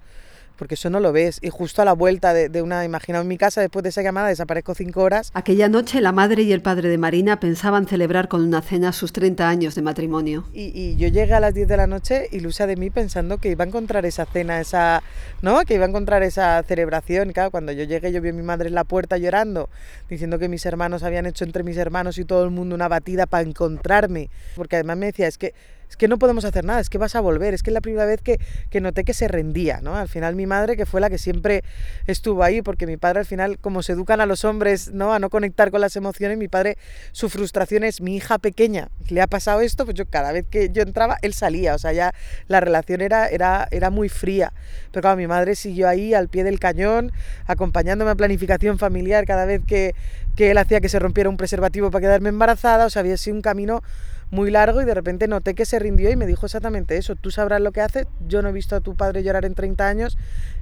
porque 0.58 0.76
eso 0.76 0.90
no 0.90 1.00
lo 1.00 1.12
ves. 1.12 1.40
Y 1.42 1.50
justo 1.50 1.82
a 1.82 1.86
la 1.86 1.94
vuelta 1.94 2.34
de, 2.34 2.62
una, 2.62 2.84
imaginaos 2.84 3.24
en 3.24 3.28
mi 3.28 3.38
casa, 3.38 3.62
después 3.62 3.84
de 3.84 3.90
esa 3.90 4.02
llamada 4.02 4.28
desaparezco 4.28 4.76
cinco 4.76 5.02
horas. 5.02 5.32
Aquella 5.34 5.70
noche 5.70 6.02
la 6.02 6.12
madre 6.12 6.44
y 6.44 6.52
el 6.52 6.62
padre 6.62 6.90
de 6.90 6.98
Marina 6.98 7.40
pensaban 7.40 7.88
celebrar 7.88 8.28
con 8.28 8.42
una 8.44 8.62
cena 8.62 8.92
sus 8.92 9.14
30 9.14 9.48
años 9.48 9.76
de 9.76 9.82
matrimonio. 9.82 10.46
Y, 10.54 10.96
yo 10.98 11.08
llegué 11.08 11.34
a 11.34 11.40
las 11.40 11.54
10 11.54 11.68
de 11.68 11.78
la 11.78 11.88
noche 11.88 12.28
ilusa 12.32 12.68
de 12.68 12.76
mí 12.76 12.90
pensando 12.90 13.38
que 13.38 13.50
iba 13.50 13.64
a 13.64 13.68
encontrar 13.68 14.06
esa 14.06 14.26
cena, 14.26 14.60
esa, 14.60 15.04
¿no? 15.42 15.64
Que 15.66 15.76
iba 15.76 15.86
a 15.86 15.90
encontrar 15.90 16.24
esa 16.24 16.62
celebración. 16.64 17.32
Claro, 17.34 17.52
cuando 17.52 17.72
yo 17.72 17.84
llegué 17.84 18.12
yo 18.12 18.22
vi 18.22 18.30
a 18.30 18.34
mi 18.34 18.44
madre 18.44 18.70
en 18.70 18.76
la 18.76 18.84
puerta 18.84 19.18
llorando, 19.18 19.70
diciendo 20.10 20.40
que 20.40 20.50
mis 20.50 20.66
hermanos 20.66 21.04
habían 21.04 21.26
hecho 21.26 21.46
entre 21.46 21.64
mis 21.64 21.78
hermanos 21.78 22.18
y 22.18 22.26
todo 22.26 22.44
el 22.44 22.50
mundo 22.50 22.76
una 22.76 22.88
batida 22.88 23.26
para 23.26 23.48
encontrarme. 23.48 24.30
Porque 24.56 24.78
además 24.78 24.98
me 24.98 25.06
decía, 25.08 25.28
es 25.28 25.38
que 25.38 25.54
es 25.90 25.98
que 25.98 26.08
no 26.08 26.18
podemos 26.18 26.46
hacer 26.46 26.66
nada, 26.66 26.80
es 26.80 26.90
que 26.90 26.98
vas 26.98 27.16
a 27.16 27.22
volver, 27.22 27.54
es 27.54 27.64
que 27.64 27.70
es 27.70 27.74
la 27.74 27.82
primera 27.82 28.06
vez 28.06 28.22
que, 28.22 28.40
que, 28.70 28.82
noté 28.82 29.04
que 29.04 29.14
se 29.14 29.28
rendía, 29.28 29.80
¿no? 29.82 29.96
Al 29.96 30.10
final 30.10 30.36
mi 30.36 30.46
madre, 30.46 30.76
que 30.76 30.86
fue 30.86 31.02
la 31.02 31.10
que 31.10 31.18
siempre 31.18 31.64
estuvo 32.08 32.44
ahí, 32.44 32.62
porque 32.62 32.86
mi 32.88 32.98
padre 32.98 33.20
al 33.20 33.26
final, 33.26 33.58
como 33.60 33.84
se 33.84 33.94
educan 33.94 34.22
a 34.22 34.26
los 34.26 34.46
hombres, 34.46 34.92
¿no? 34.94 35.14
A 35.14 35.20
no 35.20 35.30
conectar 35.30 35.72
con 35.72 35.82
las 35.82 35.96
emociones, 35.96 36.38
mi 36.38 36.48
padre, 36.48 36.78
su 37.12 37.30
frustración 37.30 37.84
es 37.84 38.02
mi 38.02 38.16
hija 38.16 38.38
pequeña, 38.38 38.90
le 39.10 39.22
ha 39.22 39.28
pasado 39.28 39.62
esto, 39.62 39.86
pues 39.86 39.96
yo 39.96 40.06
cada 40.06 40.32
vez 40.32 40.46
que 40.50 40.70
yo 40.70 40.82
entraba, 40.82 41.18
él 41.22 41.34
salía, 41.34 41.76
o 41.76 41.78
sea, 41.80 41.94
ya 41.94 42.14
la 42.48 42.60
relación 42.60 43.02
era, 43.02 43.28
era, 43.28 43.68
era 43.72 43.90
muy 43.90 44.10
fría, 44.10 44.54
pero 44.92 45.02
claro, 45.02 45.18
mi 45.18 45.28
madre 45.28 45.56
siguió 45.56 45.88
ahí 45.88 46.14
al 46.14 46.28
pie 46.28 46.44
del 46.44 46.60
cañón, 46.60 47.12
acompañándome 47.46 48.12
a 48.12 48.16
planificación 48.16 48.78
familiar 48.78 49.26
cada 49.26 49.46
vez 49.46 49.62
que, 49.66 49.96
que 50.38 50.52
él 50.52 50.58
hacía 50.60 50.80
que 50.80 50.88
se 50.88 51.00
rompiera 51.00 51.30
un 51.30 51.36
preservativo 51.36 51.90
para 51.92 52.04
quedarme 52.04 52.30
embarazada, 52.30 52.86
o 52.86 52.90
sea, 52.90 53.02
había 53.02 53.18
sido 53.18 53.36
un 53.36 53.42
camino 53.42 53.82
muy 54.30 54.52
largo 54.52 54.82
y 54.82 54.86
de 54.86 54.94
repente 54.94 55.28
noté 55.28 55.56
que 55.56 55.66
se 55.66 55.80
rindió 55.80 56.12
y 56.12 56.16
me 56.16 56.28
dijo 56.28 56.46
exactamente 56.46 56.96
eso, 56.96 57.16
tú 57.16 57.32
sabrás 57.32 57.60
lo 57.60 57.72
que 57.72 57.82
hace, 57.82 58.06
yo 58.28 58.42
no 58.44 58.50
he 58.50 58.52
visto 58.52 58.76
a 58.76 58.82
tu 58.82 58.96
padre 58.96 59.24
llorar 59.24 59.46
en 59.46 59.56
30 59.56 59.88
años, 59.88 60.18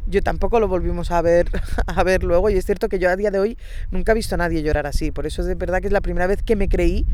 yo 0.08 0.22
tampoco 0.22 0.62
lo 0.62 0.70
volvimos 0.70 1.12
a 1.12 1.22
ver, 1.22 1.50
a 1.88 2.04
ver 2.04 2.24
luego 2.24 2.50
y 2.50 2.56
es 2.56 2.66
cierto 2.66 2.88
que 2.88 3.00
yo 3.00 3.10
a 3.10 3.18
día 3.18 3.32
de 3.32 3.40
hoy 3.40 3.58
nunca 3.92 4.14
he 4.14 4.16
visto 4.16 4.36
a 4.36 4.38
nadie 4.38 4.64
llorar 4.64 4.88
así, 4.88 5.12
por 5.12 5.26
eso 5.26 5.42
es 5.42 5.48
de 5.48 5.56
verdad 5.56 5.82
que 5.82 5.88
es 5.88 5.94
la 5.94 6.02
primera 6.02 6.26
vez 6.26 6.42
que 6.42 6.56
me 6.56 6.70
creí 6.70 7.06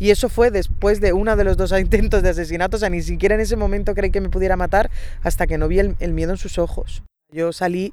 y 0.00 0.10
eso 0.10 0.28
fue 0.28 0.50
después 0.50 1.00
de 1.00 1.12
uno 1.12 1.36
de 1.36 1.44
los 1.44 1.56
dos 1.56 1.72
intentos 1.78 2.24
de 2.24 2.30
asesinato, 2.30 2.78
o 2.78 2.80
sea, 2.80 2.90
ni 2.90 3.02
siquiera 3.02 3.36
en 3.36 3.42
ese 3.42 3.54
momento 3.54 3.94
creí 3.94 4.10
que 4.10 4.20
me 4.20 4.28
pudiera 4.28 4.56
matar 4.56 4.90
hasta 5.22 5.46
que 5.46 5.56
no 5.56 5.68
vi 5.68 5.78
el 5.78 6.12
miedo 6.14 6.32
en 6.32 6.38
sus 6.38 6.58
ojos. 6.58 7.04
Yo 7.30 7.52
salí 7.52 7.92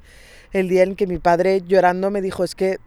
el 0.52 0.68
día 0.68 0.82
en 0.82 0.96
que 0.96 1.06
mi 1.06 1.18
padre 1.18 1.60
llorando 1.60 2.10
me 2.10 2.22
dijo, 2.22 2.42
es 2.42 2.54
que 2.54 2.78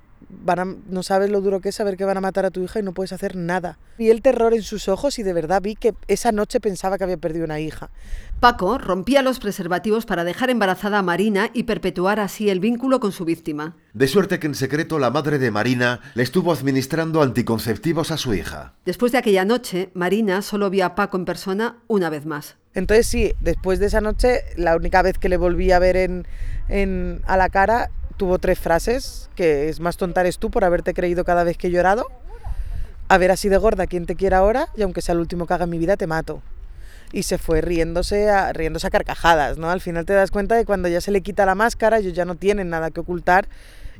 no 0.89 1.03
sabes 1.03 1.29
lo 1.29 1.41
duro 1.41 1.59
que 1.59 1.69
es 1.69 1.75
saber 1.75 1.97
que 1.97 2.05
van 2.05 2.17
a 2.17 2.21
matar 2.21 2.45
a 2.45 2.51
tu 2.51 2.61
hija 2.61 2.79
y 2.79 2.83
no 2.83 2.93
puedes 2.93 3.13
hacer 3.13 3.35
nada. 3.35 3.77
Vi 3.97 4.09
el 4.09 4.21
terror 4.21 4.53
en 4.53 4.61
sus 4.61 4.87
ojos 4.87 5.19
y 5.19 5.23
de 5.23 5.33
verdad 5.33 5.61
vi 5.61 5.75
que 5.75 5.93
esa 6.07 6.31
noche 6.31 6.59
pensaba 6.59 6.97
que 6.97 7.03
había 7.03 7.17
perdido 7.17 7.45
una 7.45 7.59
hija. 7.59 7.89
Paco 8.39 8.77
rompía 8.77 9.21
los 9.21 9.39
preservativos 9.39 10.05
para 10.05 10.23
dejar 10.23 10.49
embarazada 10.49 10.99
a 10.99 11.01
Marina 11.03 11.49
y 11.53 11.63
perpetuar 11.63 12.19
así 12.19 12.49
el 12.49 12.59
vínculo 12.59 12.99
con 12.99 13.11
su 13.11 13.25
víctima. 13.25 13.75
De 13.93 14.07
suerte 14.07 14.39
que 14.39 14.47
en 14.47 14.55
secreto 14.55 14.99
la 14.99 15.09
madre 15.09 15.39
de 15.39 15.51
Marina 15.51 15.99
le 16.15 16.23
estuvo 16.23 16.53
administrando 16.53 17.21
anticonceptivos 17.21 18.11
a 18.11 18.17
su 18.17 18.33
hija. 18.33 18.73
Después 18.85 19.11
de 19.11 19.17
aquella 19.17 19.45
noche, 19.45 19.89
Marina 19.93 20.41
solo 20.41 20.69
vio 20.69 20.85
a 20.85 20.95
Paco 20.95 21.17
en 21.17 21.25
persona 21.25 21.77
una 21.87 22.09
vez 22.09 22.25
más. 22.25 22.55
Entonces 22.73 23.07
sí, 23.07 23.33
después 23.41 23.79
de 23.79 23.87
esa 23.87 23.99
noche, 23.99 24.43
la 24.55 24.75
única 24.75 25.01
vez 25.01 25.17
que 25.17 25.27
le 25.29 25.37
volví 25.37 25.71
a 25.71 25.79
ver 25.79 25.97
en, 25.97 27.21
a 27.25 27.35
la 27.35 27.49
cara 27.49 27.89
tuvo 28.19 28.37
tres 28.37 28.59
frases, 28.59 29.29
que 29.33 29.69
es 29.69 29.79
más 29.79 29.95
tonta 29.95 30.21
eres 30.21 30.37
tú 30.37 30.51
por 30.51 30.65
haberte 30.65 30.93
creído 30.93 31.23
cada 31.23 31.45
vez 31.45 31.57
que 31.57 31.67
he 31.67 31.71
llorado, 31.71 32.05
a 33.07 33.17
ver 33.17 33.31
así 33.31 33.47
de 33.47 33.57
gorda 33.57 33.87
quien 33.87 34.05
te 34.05 34.15
quiera 34.15 34.39
ahora 34.39 34.67
y 34.75 34.83
aunque 34.83 35.01
sea 35.01 35.13
el 35.13 35.19
último 35.19 35.47
que 35.47 35.53
haga 35.53 35.63
en 35.63 35.71
mi 35.71 35.79
vida 35.79 35.95
te 35.97 36.05
mato. 36.05 36.43
Y 37.11 37.23
se 37.23 37.37
fue 37.39 37.61
riéndose 37.61 38.29
a, 38.29 38.51
riéndose 38.53 38.85
a 38.85 38.89
carcajadas, 38.91 39.57
¿no? 39.57 39.71
Al 39.71 39.79
final 39.79 40.05
te 40.05 40.13
das 40.13 40.29
cuenta 40.29 40.55
de 40.55 40.65
cuando 40.65 40.89
ya 40.89 41.01
se 41.01 41.11
le 41.11 41.21
quita 41.21 41.45
la 41.45 41.55
máscara, 41.55 41.97
ellos 41.97 42.13
ya 42.13 42.25
no 42.25 42.35
tienen 42.35 42.69
nada 42.69 42.91
que 42.91 42.99
ocultar 42.99 43.47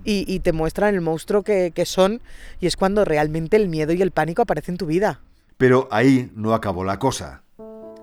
y, 0.04 0.40
te 0.42 0.54
muestran 0.54 0.94
el 0.94 1.02
monstruo 1.02 1.44
que, 1.44 1.72
que 1.74 1.86
son 1.86 2.22
y 2.60 2.68
es 2.68 2.76
cuando 2.76 3.06
realmente 3.06 3.58
el 3.58 3.70
miedo 3.70 3.94
y 3.94 4.02
el 4.02 4.12
pánico 4.12 4.42
aparecen 4.42 4.74
en 4.74 4.78
tu 4.78 4.86
vida. 4.86 5.22
Pero 5.58 5.88
ahí 5.92 6.30
no 6.36 6.54
acabó 6.54 6.84
la 6.84 7.00
cosa. 7.00 7.42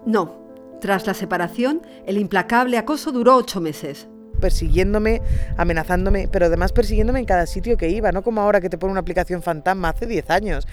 No. 0.06 0.44
Tras 0.80 1.06
la 1.06 1.14
separación, 1.14 1.82
el 2.06 2.18
implacable 2.18 2.76
acoso 2.76 3.12
duró 3.12 3.36
ocho 3.36 3.60
meses 3.60 4.08
persiguiéndome, 4.36 5.22
amenazándome, 5.56 6.28
pero 6.30 6.46
además 6.46 6.72
persiguiéndome 6.72 7.20
en 7.20 7.24
cada 7.24 7.46
sitio 7.46 7.76
que 7.76 7.88
iba, 7.88 8.12
no 8.12 8.22
como 8.22 8.40
ahora 8.40 8.60
que 8.60 8.68
te 8.68 8.78
pone 8.78 8.92
una 8.92 9.00
aplicación 9.00 9.42
fantasma 9.42 9.90
hace 9.90 10.06
10 10.06 10.30
años, 10.30 10.68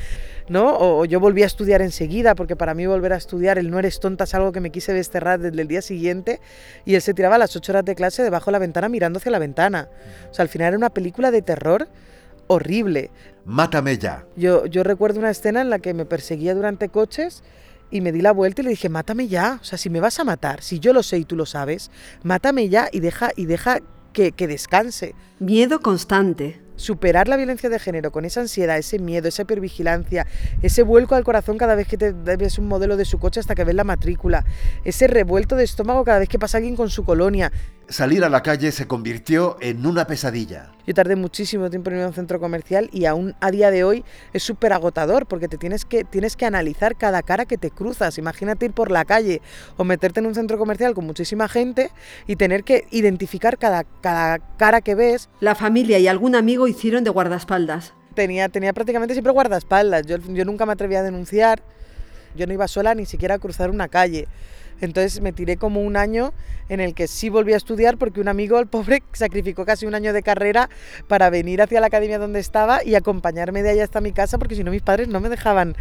¿no? 0.49 0.77
O, 0.77 1.05
yo 1.05 1.19
volví 1.19 1.43
a 1.43 1.45
estudiar 1.45 1.81
enseguida, 1.81 2.35
porque 2.35 2.55
para 2.55 2.73
mí 2.73 2.85
volver 2.85 3.13
a 3.13 3.17
estudiar, 3.17 3.57
el 3.57 3.71
no 3.71 3.79
eres 3.79 3.99
tonta 3.99 4.25
es 4.25 4.33
algo 4.33 4.51
que 4.51 4.59
me 4.59 4.69
quise 4.69 4.93
desterrar 4.93 5.39
desde 5.39 5.61
el 5.61 5.67
día 5.67 5.81
siguiente, 5.81 6.39
y 6.85 6.95
él 6.95 7.01
se 7.01 7.13
tiraba 7.13 7.35
a 7.35 7.39
las 7.39 7.55
8 7.55 7.71
horas 7.71 7.85
de 7.85 7.95
clase 7.95 8.23
debajo 8.23 8.45
de 8.47 8.53
la 8.53 8.59
ventana 8.59 8.89
mirando 8.89 9.17
hacia 9.17 9.31
la 9.31 9.39
ventana. 9.39 9.89
O 10.29 10.33
sea, 10.33 10.43
al 10.43 10.49
final 10.49 10.69
era 10.69 10.77
una 10.77 10.89
película 10.89 11.31
de 11.31 11.41
terror 11.41 11.87
horrible. 12.47 13.09
Mátame 13.45 13.97
ya. 13.97 14.25
Yo, 14.35 14.65
yo 14.65 14.83
recuerdo 14.83 15.19
una 15.19 15.31
escena 15.31 15.61
en 15.61 15.69
la 15.69 15.79
que 15.79 15.93
me 15.93 16.05
perseguía 16.05 16.55
durante 16.55 16.89
coches 16.89 17.43
y 17.93 18.01
me 18.01 18.11
di 18.11 18.21
la 18.21 18.31
vuelta 18.31 18.61
y 18.61 18.65
le 18.65 18.71
dije, 18.71 18.89
mátame 18.89 19.27
ya, 19.27 19.59
o 19.61 19.63
sea, 19.63 19.77
si 19.77 19.91
me 19.91 19.99
vas 19.99 20.19
a 20.19 20.23
matar, 20.23 20.63
si 20.63 20.79
yo 20.79 20.93
lo 20.93 21.03
sé 21.03 21.19
y 21.19 21.25
tú 21.25 21.35
lo 21.35 21.45
sabes, 21.45 21.91
mátame 22.23 22.67
ya 22.67 22.89
y 22.91 23.01
deja, 23.01 23.29
y 23.35 23.45
deja 23.45 23.81
que, 24.13 24.31
que 24.31 24.47
descanse. 24.47 25.13
Miedo 25.37 25.79
constante 25.79 26.63
superar 26.75 27.27
la 27.27 27.37
violencia 27.37 27.69
de 27.69 27.79
género 27.79 28.11
con 28.11 28.25
esa 28.25 28.41
ansiedad, 28.41 28.77
ese 28.77 28.99
miedo, 28.99 29.27
esa 29.27 29.43
hipervigilancia, 29.43 30.25
ese 30.61 30.83
vuelco 30.83 31.15
al 31.15 31.23
corazón 31.23 31.57
cada 31.57 31.75
vez 31.75 31.87
que 31.87 31.97
te 31.97 32.11
ves 32.11 32.57
un 32.57 32.67
modelo 32.67 32.97
de 32.97 33.05
su 33.05 33.19
coche 33.19 33.39
hasta 33.39 33.55
que 33.55 33.63
ves 33.63 33.75
la 33.75 33.83
matrícula, 33.83 34.43
ese 34.83 35.07
revuelto 35.07 35.55
de 35.55 35.63
estómago 35.63 36.03
cada 36.03 36.19
vez 36.19 36.29
que 36.29 36.39
pasa 36.39 36.57
alguien 36.57 36.75
con 36.75 36.89
su 36.89 37.05
colonia. 37.05 37.51
Salir 37.93 38.23
a 38.23 38.29
la 38.29 38.41
calle 38.41 38.71
se 38.71 38.87
convirtió 38.87 39.55
en 39.61 39.85
una 39.85 40.07
pesadilla. 40.07 40.71
Yo 40.87 40.95
tardé 40.95 41.15
muchísimo 41.15 41.69
tiempo 41.69 41.91
en 41.91 41.97
ir 41.97 42.01
a 42.01 42.07
un 42.07 42.13
centro 42.15 42.39
comercial 42.39 42.89
y 42.91 43.05
aún 43.05 43.35
a 43.39 43.51
día 43.51 43.69
de 43.69 43.83
hoy 43.83 44.03
es 44.33 44.41
súper 44.41 44.73
agotador 44.73 45.27
porque 45.27 45.47
te 45.47 45.59
tienes 45.59 45.85
que, 45.85 46.03
tienes 46.03 46.35
que 46.35 46.47
analizar 46.47 46.95
cada 46.97 47.21
cara 47.21 47.45
que 47.45 47.59
te 47.59 47.69
cruzas. 47.69 48.17
Imagínate 48.17 48.65
ir 48.65 48.71
por 48.71 48.89
la 48.89 49.05
calle 49.05 49.43
o 49.77 49.83
meterte 49.83 50.21
en 50.21 50.25
un 50.25 50.33
centro 50.33 50.57
comercial 50.57 50.95
con 50.95 51.05
muchísima 51.05 51.47
gente 51.47 51.91
y 52.25 52.35
tener 52.35 52.63
que 52.63 52.87
identificar 52.89 53.59
cada, 53.59 53.83
cada 53.83 54.39
cara 54.57 54.81
que 54.81 54.95
ves. 54.95 55.29
La 55.39 55.53
familia 55.53 55.99
y 55.99 56.07
algún 56.07 56.33
amigo 56.33 56.67
hicieron 56.67 57.03
de 57.03 57.11
guardaespaldas? 57.11 57.93
Tenía, 58.15 58.49
tenía 58.49 58.73
prácticamente 58.73 59.13
siempre 59.13 59.33
guardaespaldas. 59.33 60.07
Yo, 60.07 60.17
yo 60.17 60.45
nunca 60.45 60.65
me 60.65 60.71
atrevía 60.71 61.01
a 61.01 61.03
denunciar. 61.03 61.61
Yo 62.35 62.47
no 62.47 62.53
iba 62.53 62.67
sola 62.67 62.95
ni 62.95 63.05
siquiera 63.05 63.35
a 63.35 63.37
cruzar 63.37 63.69
una 63.69 63.87
calle. 63.87 64.27
Entonces 64.83 65.21
me 65.21 65.31
tiré 65.31 65.55
como 65.55 65.81
un 65.81 65.95
año 65.95 66.33
en 66.67 66.81
el 66.81 66.93
que 66.93 67.07
sí 67.07 67.29
volví 67.29 67.53
a 67.53 67.57
estudiar 67.57 67.97
porque 67.97 68.19
un 68.19 68.27
amigo, 68.27 68.59
el 68.59 68.67
pobre, 68.67 69.01
sacrificó 69.13 69.65
casi 69.65 69.85
un 69.85 69.95
año 69.95 70.11
de 70.11 70.23
carrera 70.23 70.69
para 71.07 71.29
venir 71.29 71.61
hacia 71.61 71.79
la 71.79 71.87
academia 71.87 72.19
donde 72.19 72.41
estaba 72.41 72.83
y 72.83 72.95
acompañarme 72.95 73.63
de 73.63 73.69
allá 73.69 73.85
hasta 73.85 74.01
mi 74.01 74.11
casa 74.11 74.37
porque 74.37 74.55
si 74.55 74.63
no 74.63 74.71
mis 74.71 74.81
padres 74.81 75.07
no 75.07 75.21
me 75.21 75.29
dejaban, 75.29 75.75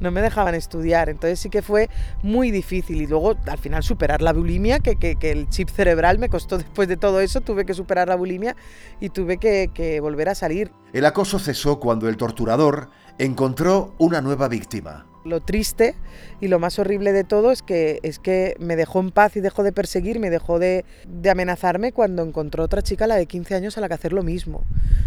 no 0.00 0.10
me 0.10 0.22
dejaban 0.22 0.56
estudiar. 0.56 1.08
Entonces 1.08 1.38
sí 1.38 1.50
que 1.50 1.62
fue 1.62 1.88
muy 2.24 2.50
difícil 2.50 3.00
y 3.00 3.06
luego 3.06 3.36
al 3.46 3.58
final 3.58 3.84
superar 3.84 4.22
la 4.22 4.32
bulimia, 4.32 4.80
que, 4.80 4.96
que, 4.96 5.16
el 5.30 5.48
chip 5.48 5.68
cerebral 5.68 6.18
me 6.18 6.28
costó 6.28 6.58
después 6.58 6.88
de 6.88 6.96
todo 6.96 7.20
eso, 7.20 7.40
tuve 7.40 7.64
que 7.64 7.74
superar 7.74 8.08
la 8.08 8.16
bulimia 8.16 8.56
y 9.00 9.10
tuve 9.10 9.36
que, 9.38 9.70
que 9.72 10.00
volver 10.00 10.30
a 10.30 10.34
salir. 10.34 10.72
El 10.92 11.04
acoso 11.04 11.38
cesó 11.38 11.78
cuando 11.78 12.08
el 12.08 12.16
torturador 12.16 12.90
encontró 13.18 13.94
una 13.98 14.20
nueva 14.20 14.48
víctima. 14.48 15.06
Lo 15.28 15.40
triste 15.40 15.94
y 16.40 16.48
lo 16.48 16.58
más 16.58 16.78
horrible 16.78 17.12
de 17.12 17.22
todo 17.22 17.52
es 17.52 17.62
que, 17.62 18.00
es 18.02 18.18
que 18.18 18.56
me 18.58 18.76
dejó 18.76 19.00
en 19.00 19.10
paz 19.10 19.36
y 19.36 19.40
dejó 19.40 19.62
de 19.62 19.72
perseguirme, 19.72 20.30
dejó 20.30 20.58
de, 20.58 20.86
de 21.06 21.30
amenazarme 21.30 21.92
cuando 21.92 22.22
encontró 22.22 22.64
otra 22.64 22.82
chica, 22.82 23.06
la 23.06 23.16
de 23.16 23.26
15 23.26 23.54
años, 23.54 23.76
a 23.76 23.82
la 23.82 23.88
que 23.88 23.94
hacer 23.94 24.12
lo 24.14 24.22
mismo. 24.22 24.64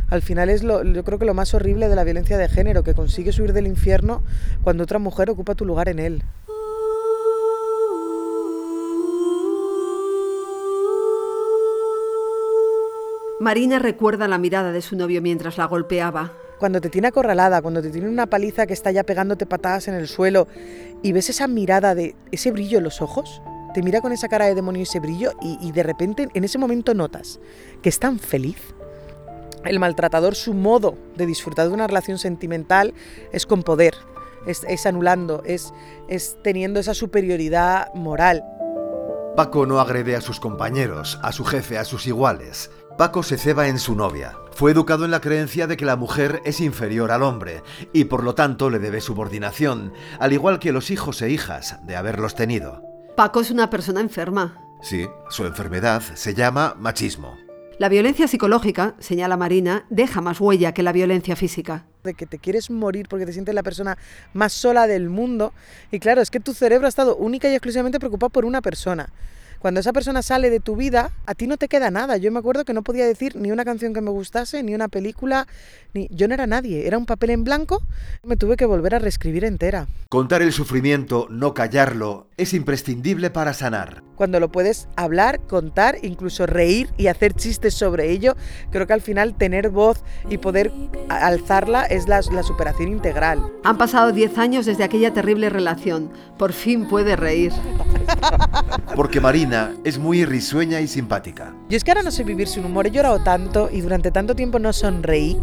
Al 0.10 0.22
final 0.22 0.50
es 0.50 0.62
lo, 0.62 0.84
yo 0.84 1.04
creo 1.04 1.18
que 1.18 1.26
lo 1.26 1.34
más 1.34 1.54
horrible 1.54 1.90
de 1.90 1.96
la 1.96 2.04
violencia 2.04 2.38
de 2.38 2.50
género, 2.50 2.84
que 2.84 2.94
consigues 2.94 3.40
huir 3.40 3.54
del 3.54 3.66
infierno 3.66 4.24
cuando 4.64 4.84
otra 4.84 5.00
mujer 5.00 5.30
ocupa 5.30 5.56
tu 5.56 5.66
lugar 5.66 5.90
en 5.90 6.00
él. 6.00 6.24
Marina 13.40 13.80
recuerda 13.80 14.28
la 14.28 14.38
mirada 14.38 14.72
de 14.72 14.84
su 14.84 14.96
novio 14.96 15.20
mientras 15.20 15.58
la 15.58 15.66
golpeaba 15.66 16.32
cuando 16.62 16.80
te 16.80 16.92
tiene 16.92 17.08
acorralada, 17.08 17.60
cuando 17.64 17.82
te 17.82 17.90
tiene 17.90 18.08
una 18.08 18.28
paliza 18.28 18.68
que 18.68 18.74
está 18.74 18.92
ya 18.92 19.04
pegándote 19.04 19.48
patadas 19.48 19.88
en 19.88 19.96
el 19.96 20.08
suelo 20.08 20.48
y 21.02 21.12
ves 21.12 21.32
esa 21.32 21.48
mirada 21.48 21.96
de 21.96 22.16
ese 22.32 22.52
brillo 22.52 22.78
en 22.78 22.84
los 22.84 23.02
ojos, 23.02 23.42
te 23.74 23.82
mira 23.82 24.00
con 24.00 24.12
esa 24.12 24.28
cara 24.28 24.46
de 24.46 24.54
demonio 24.54 24.82
y 24.82 24.84
ese 24.84 25.00
brillo 25.00 25.32
y, 25.42 25.72
de 25.72 25.82
repente 25.82 26.30
en 26.36 26.44
ese 26.44 26.60
momento 26.60 26.94
notas 26.94 27.40
que 27.82 27.90
es 27.90 28.00
tan 28.00 28.20
feliz. 28.20 28.60
El 29.66 29.80
maltratador, 29.80 30.36
su 30.36 30.54
modo 30.54 31.00
de 31.16 31.26
disfrutar 31.26 31.68
de 31.68 31.74
una 31.74 31.88
relación 31.88 32.20
sentimental 32.20 32.94
es 33.32 33.48
con 33.48 33.64
poder, 33.64 33.96
es, 34.46 34.86
anulando, 34.86 35.42
es, 35.44 35.74
es 36.10 36.38
teniendo 36.44 36.80
esa 36.80 36.94
superioridad 36.94 37.92
moral. 37.96 38.44
Paco 39.36 39.66
no 39.66 39.80
agrede 39.80 40.16
a 40.16 40.22
sus 40.22 40.40
compañeros, 40.40 41.18
a 41.24 41.32
su 41.32 41.44
jefe, 41.44 41.80
a 41.80 41.86
sus 41.86 42.06
iguales. 42.06 42.70
Paco 43.00 43.24
se 43.24 43.40
ceba 43.40 43.68
en 43.68 43.80
su 43.80 43.96
novia. 43.96 44.38
Fue 44.62 44.74
educado 44.74 45.06
en 45.06 45.10
la 45.10 45.22
creencia 45.22 45.66
de 45.66 45.76
que 45.76 45.86
la 45.86 45.96
mujer 45.96 46.40
es 46.46 46.60
inferior 46.62 47.10
al 47.10 47.24
hombre 47.24 47.64
y 47.94 48.04
por 48.04 48.24
lo 48.24 48.36
tanto 48.36 48.70
le 48.70 48.78
debe 48.78 49.02
subordinación, 49.02 49.92
al 50.20 50.34
igual 50.34 50.60
que 50.60 50.72
los 50.72 50.92
hijos 50.92 51.24
e 51.24 51.32
hijas 51.32 51.84
de 51.88 51.96
haberlos 51.96 52.36
tenido. 52.36 52.84
Paco 53.18 53.42
es 53.42 53.50
una 53.50 53.72
persona 53.72 54.02
enferma. 54.02 54.62
Sí, 54.84 55.08
su 55.32 55.48
enfermedad 55.48 56.04
se 56.14 56.36
llama 56.36 56.76
machismo. 56.78 57.40
La 57.80 57.90
violencia 57.90 58.28
psicológica, 58.28 58.94
señala 59.00 59.36
Marina, 59.36 59.88
deja 59.90 60.22
más 60.22 60.40
huella 60.40 60.76
que 60.76 60.84
la 60.84 60.92
violencia 60.92 61.36
física. 61.36 61.88
De 62.04 62.14
que 62.14 62.28
te 62.28 62.38
quieres 62.38 62.70
morir 62.70 63.08
porque 63.10 63.26
te 63.26 63.34
sientes 63.34 63.56
la 63.56 63.64
persona 63.64 63.98
más 64.34 64.54
sola 64.54 64.86
del 64.86 65.10
mundo. 65.10 65.54
Y 65.92 65.98
claro, 65.98 66.22
es 66.22 66.30
que 66.30 66.40
tu 66.40 66.54
cerebro 66.54 66.86
ha 66.86 66.90
estado 66.90 67.16
única 67.16 67.50
y 67.50 67.54
exclusivamente 67.54 67.98
preocupado 67.98 68.30
por 68.30 68.46
una 68.46 68.62
persona. 68.62 69.10
Cuando 69.62 69.80
esa 69.80 69.94
persona 69.94 70.24
sale 70.24 70.50
de 70.50 70.60
tu 70.60 70.76
vida, 70.76 71.12
a 71.28 71.36
ti 71.36 71.46
no 71.46 71.56
te 71.56 71.68
queda 71.68 71.92
nada. 71.92 72.18
Yo 72.18 72.32
me 72.32 72.40
acuerdo 72.40 72.66
que 72.66 72.74
no 72.74 72.82
podía 72.82 73.06
decir 73.06 73.36
ni 73.36 73.52
una 73.52 73.64
canción 73.64 73.94
que 73.94 74.02
me 74.02 74.10
gustase, 74.10 74.64
ni 74.64 74.74
una 74.74 74.88
película, 74.88 75.48
ni 75.94 76.08
yo 76.10 76.28
no 76.28 76.34
era 76.34 76.48
nadie, 76.48 76.88
era 76.88 76.98
un 76.98 77.06
papel 77.06 77.30
en 77.30 77.44
blanco, 77.44 77.84
me 78.24 78.38
tuve 78.38 78.58
que 78.58 78.66
volver 78.66 78.96
a 78.96 79.00
reescribir 79.00 79.46
entera. 79.46 79.88
Contar 80.10 80.42
el 80.42 80.52
sufrimiento, 80.52 81.28
no 81.30 81.54
callarlo, 81.54 82.28
es 82.38 82.56
imprescindible 82.56 83.30
para 83.30 83.54
sanar. 83.54 84.02
Cuando 84.16 84.40
lo 84.40 84.52
puedes 84.52 84.88
hablar, 84.96 85.42
contar, 85.42 85.98
incluso 86.02 86.48
reír 86.48 86.90
y 86.98 87.08
hacer 87.08 87.34
chistes 87.34 87.76
sobre 87.76 88.12
ello, 88.12 88.36
creo 88.72 88.88
que 88.88 88.94
al 88.94 89.02
final 89.02 89.36
tener 89.36 89.70
voz 89.70 90.04
y 90.28 90.40
poder 90.40 90.72
alzarla 91.10 91.84
es 91.84 92.08
la, 92.08 92.22
la 92.32 92.44
superación 92.44 92.90
integral. 92.90 93.52
Han 93.64 93.78
pasado 93.78 94.12
10 94.12 94.38
años 94.40 94.66
desde 94.66 94.84
aquella 94.84 95.14
terrible 95.14 95.50
relación. 95.50 96.12
Por 96.38 96.54
fin 96.54 96.88
puede 96.88 97.16
reír. 97.16 97.52
Porque 98.96 99.20
Marina 99.20 99.51
es 99.84 100.00
muy 100.00 100.26
risueña 100.26 100.80
y 100.80 100.88
simpática. 100.88 101.54
Yo 101.70 101.78
es 101.78 101.84
que 101.84 101.92
ahora 101.92 102.04
no 102.04 102.12
sé 102.12 102.24
vivir 102.24 102.48
sin 102.48 102.66
humor, 102.66 102.88
he 102.88 102.92
llorado 102.92 103.20
tanto 103.20 103.70
y 103.72 103.82
durante 103.82 104.12
tanto 104.12 104.36
tiempo 104.36 104.60
no 104.60 104.72
sonreí 104.72 105.38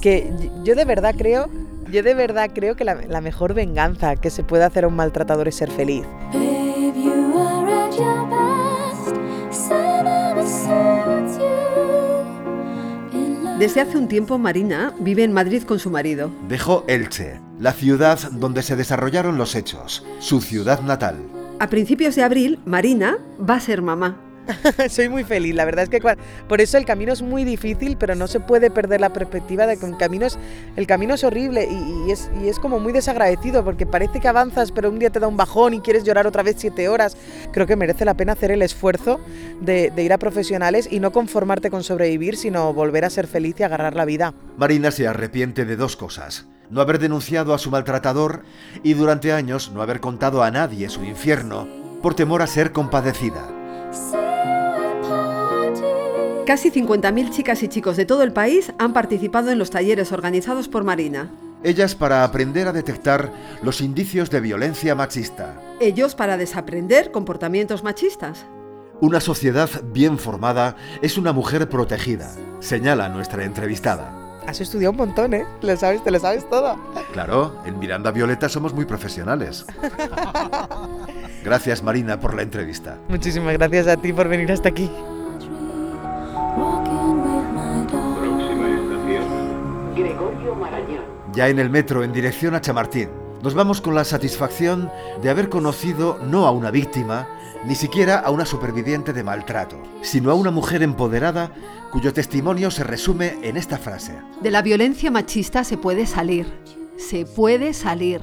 que 0.00 0.32
yo 0.64 0.74
de 0.74 0.84
verdad 0.84 1.14
creo, 1.16 1.48
yo 1.90 2.02
de 2.02 2.14
verdad 2.14 2.50
creo 2.54 2.76
que 2.76 2.84
la, 2.84 2.94
la 2.94 3.20
mejor 3.20 3.54
venganza 3.54 4.16
que 4.16 4.30
se 4.30 4.44
puede 4.44 4.64
hacer 4.64 4.84
a 4.84 4.88
un 4.88 4.94
maltratador 4.94 5.48
es 5.48 5.56
ser 5.56 5.70
feliz. 5.70 6.04
Desde 13.58 13.82
hace 13.82 13.98
un 13.98 14.08
tiempo 14.08 14.38
Marina 14.38 14.94
vive 15.00 15.22
en 15.22 15.32
Madrid 15.32 15.64
con 15.64 15.78
su 15.78 15.90
marido. 15.90 16.30
Dejó 16.48 16.84
Elche, 16.88 17.40
la 17.58 17.72
ciudad 17.72 18.18
donde 18.32 18.62
se 18.62 18.74
desarrollaron 18.74 19.36
los 19.36 19.54
hechos, 19.54 20.02
su 20.18 20.40
ciudad 20.40 20.80
natal. 20.80 21.39
A 21.60 21.68
principios 21.68 22.16
de 22.16 22.22
abril, 22.22 22.58
Marina 22.64 23.18
va 23.38 23.56
a 23.56 23.60
ser 23.60 23.82
mamá. 23.82 24.18
Soy 24.88 25.10
muy 25.10 25.24
feliz, 25.24 25.54
la 25.54 25.66
verdad 25.66 25.84
es 25.84 25.90
que 25.90 26.00
por 26.48 26.60
eso 26.62 26.78
el 26.78 26.86
camino 26.86 27.12
es 27.12 27.20
muy 27.20 27.44
difícil, 27.44 27.98
pero 27.98 28.14
no 28.14 28.28
se 28.28 28.40
puede 28.40 28.70
perder 28.70 29.02
la 29.02 29.12
perspectiva 29.12 29.66
de 29.66 29.76
que 29.76 29.84
un 29.84 29.94
camino 29.98 30.24
es, 30.24 30.38
el 30.76 30.86
camino 30.86 31.12
es 31.12 31.22
horrible 31.22 31.68
y, 31.70 32.08
y 32.08 32.12
es, 32.12 32.30
y 32.42 32.48
es 32.48 32.58
como 32.58 32.80
muy 32.80 32.94
desagradecido 32.94 33.62
porque 33.62 33.84
parece 33.84 34.20
que 34.20 34.28
avanzas 34.28 34.72
pero 34.72 34.88
un 34.88 34.98
día 34.98 35.10
te 35.10 35.20
da 35.20 35.28
un 35.28 35.36
bajón 35.36 35.74
y 35.74 35.80
quieres 35.80 36.02
llorar 36.02 36.26
otra 36.26 36.42
vez 36.42 36.56
siete 36.58 36.88
horas. 36.88 37.14
Creo 37.52 37.66
que 37.66 37.76
merece 37.76 38.06
la 38.06 38.14
pena 38.14 38.32
hacer 38.32 38.52
el 38.52 38.62
esfuerzo 38.62 39.20
de, 39.60 39.92
de 39.94 40.02
ir 40.02 40.14
a 40.14 40.18
profesionales 40.18 40.88
y 40.90 40.98
no 40.98 41.12
conformarte 41.12 41.68
con 41.68 41.84
sobrevivir, 41.84 42.38
sino 42.38 42.72
volver 42.72 43.04
a 43.04 43.10
ser 43.10 43.26
feliz 43.26 43.60
y 43.60 43.64
agarrar 43.64 43.94
la 43.94 44.06
vida. 44.06 44.32
Marina 44.56 44.90
se 44.90 45.06
arrepiente 45.06 45.66
de 45.66 45.76
dos 45.76 45.94
cosas. 45.94 46.46
No 46.70 46.80
haber 46.80 46.98
denunciado 46.98 47.52
a 47.52 47.58
su 47.58 47.70
maltratador 47.70 48.44
y 48.82 48.94
durante 48.94 49.32
años 49.32 49.72
no 49.74 49.82
haber 49.82 50.00
contado 50.00 50.42
a 50.42 50.50
nadie 50.50 50.88
su 50.88 51.04
infierno 51.04 51.66
por 52.00 52.14
temor 52.14 52.42
a 52.42 52.46
ser 52.46 52.72
compadecida. 52.72 53.48
Casi 56.46 56.70
50.000 56.70 57.30
chicas 57.30 57.62
y 57.62 57.68
chicos 57.68 57.96
de 57.96 58.06
todo 58.06 58.22
el 58.22 58.32
país 58.32 58.72
han 58.78 58.92
participado 58.92 59.50
en 59.50 59.58
los 59.58 59.70
talleres 59.70 60.10
organizados 60.10 60.68
por 60.68 60.84
Marina. 60.84 61.30
Ellas 61.62 61.94
para 61.94 62.24
aprender 62.24 62.66
a 62.66 62.72
detectar 62.72 63.30
los 63.62 63.80
indicios 63.80 64.30
de 64.30 64.40
violencia 64.40 64.94
machista. 64.94 65.60
Ellos 65.80 66.14
para 66.14 66.36
desaprender 66.36 67.10
comportamientos 67.10 67.84
machistas. 67.84 68.46
Una 69.00 69.20
sociedad 69.20 69.70
bien 69.92 70.18
formada 70.18 70.76
es 71.02 71.18
una 71.18 71.32
mujer 71.32 71.68
protegida, 71.68 72.30
señala 72.60 73.08
nuestra 73.08 73.44
entrevistada. 73.44 74.19
Has 74.50 74.60
estudiado 74.60 74.90
un 74.90 74.96
montón, 74.96 75.32
¿eh? 75.32 75.46
Lo 75.62 75.76
sabes, 75.76 76.02
te 76.02 76.10
lo 76.10 76.18
sabes 76.18 76.44
todo. 76.50 76.76
Claro, 77.12 77.54
en 77.66 77.78
Miranda 77.78 78.10
Violeta 78.10 78.48
somos 78.48 78.74
muy 78.74 78.84
profesionales. 78.84 79.64
Gracias 81.44 81.84
Marina 81.84 82.18
por 82.18 82.34
la 82.34 82.42
entrevista. 82.42 82.98
Muchísimas 83.08 83.56
gracias 83.56 83.86
a 83.86 83.96
ti 83.96 84.12
por 84.12 84.26
venir 84.26 84.50
hasta 84.50 84.68
aquí. 84.68 84.90
Ya 91.32 91.48
en 91.48 91.60
el 91.60 91.70
metro 91.70 92.02
en 92.02 92.12
dirección 92.12 92.56
a 92.56 92.60
Chamartín, 92.60 93.08
nos 93.42 93.54
vamos 93.54 93.80
con 93.80 93.94
la 93.94 94.04
satisfacción 94.04 94.90
de 95.22 95.30
haber 95.30 95.48
conocido 95.48 96.18
no 96.24 96.46
a 96.46 96.50
una 96.50 96.70
víctima, 96.70 97.28
ni 97.64 97.74
siquiera 97.74 98.18
a 98.18 98.30
una 98.30 98.44
superviviente 98.44 99.12
de 99.12 99.22
maltrato, 99.22 99.76
sino 100.02 100.30
a 100.30 100.34
una 100.34 100.50
mujer 100.50 100.82
empoderada 100.82 101.52
cuyo 101.90 102.12
testimonio 102.12 102.70
se 102.70 102.84
resume 102.84 103.38
en 103.42 103.56
esta 103.56 103.78
frase. 103.78 104.18
De 104.40 104.50
la 104.50 104.62
violencia 104.62 105.10
machista 105.10 105.64
se 105.64 105.76
puede 105.76 106.06
salir. 106.06 106.46
Se 106.96 107.24
puede 107.24 107.72
salir. 107.72 108.20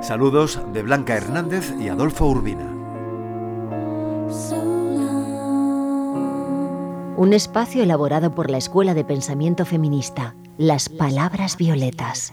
Saludos 0.00 0.60
de 0.72 0.82
Blanca 0.82 1.16
Hernández 1.16 1.74
y 1.80 1.88
Adolfo 1.88 2.26
Urbina. 2.26 2.77
Un 7.18 7.32
espacio 7.32 7.82
elaborado 7.82 8.32
por 8.32 8.48
la 8.48 8.58
Escuela 8.58 8.94
de 8.94 9.02
Pensamiento 9.02 9.64
Feminista, 9.64 10.36
Las 10.56 10.88
Palabras 10.88 11.56
Violetas. 11.56 12.32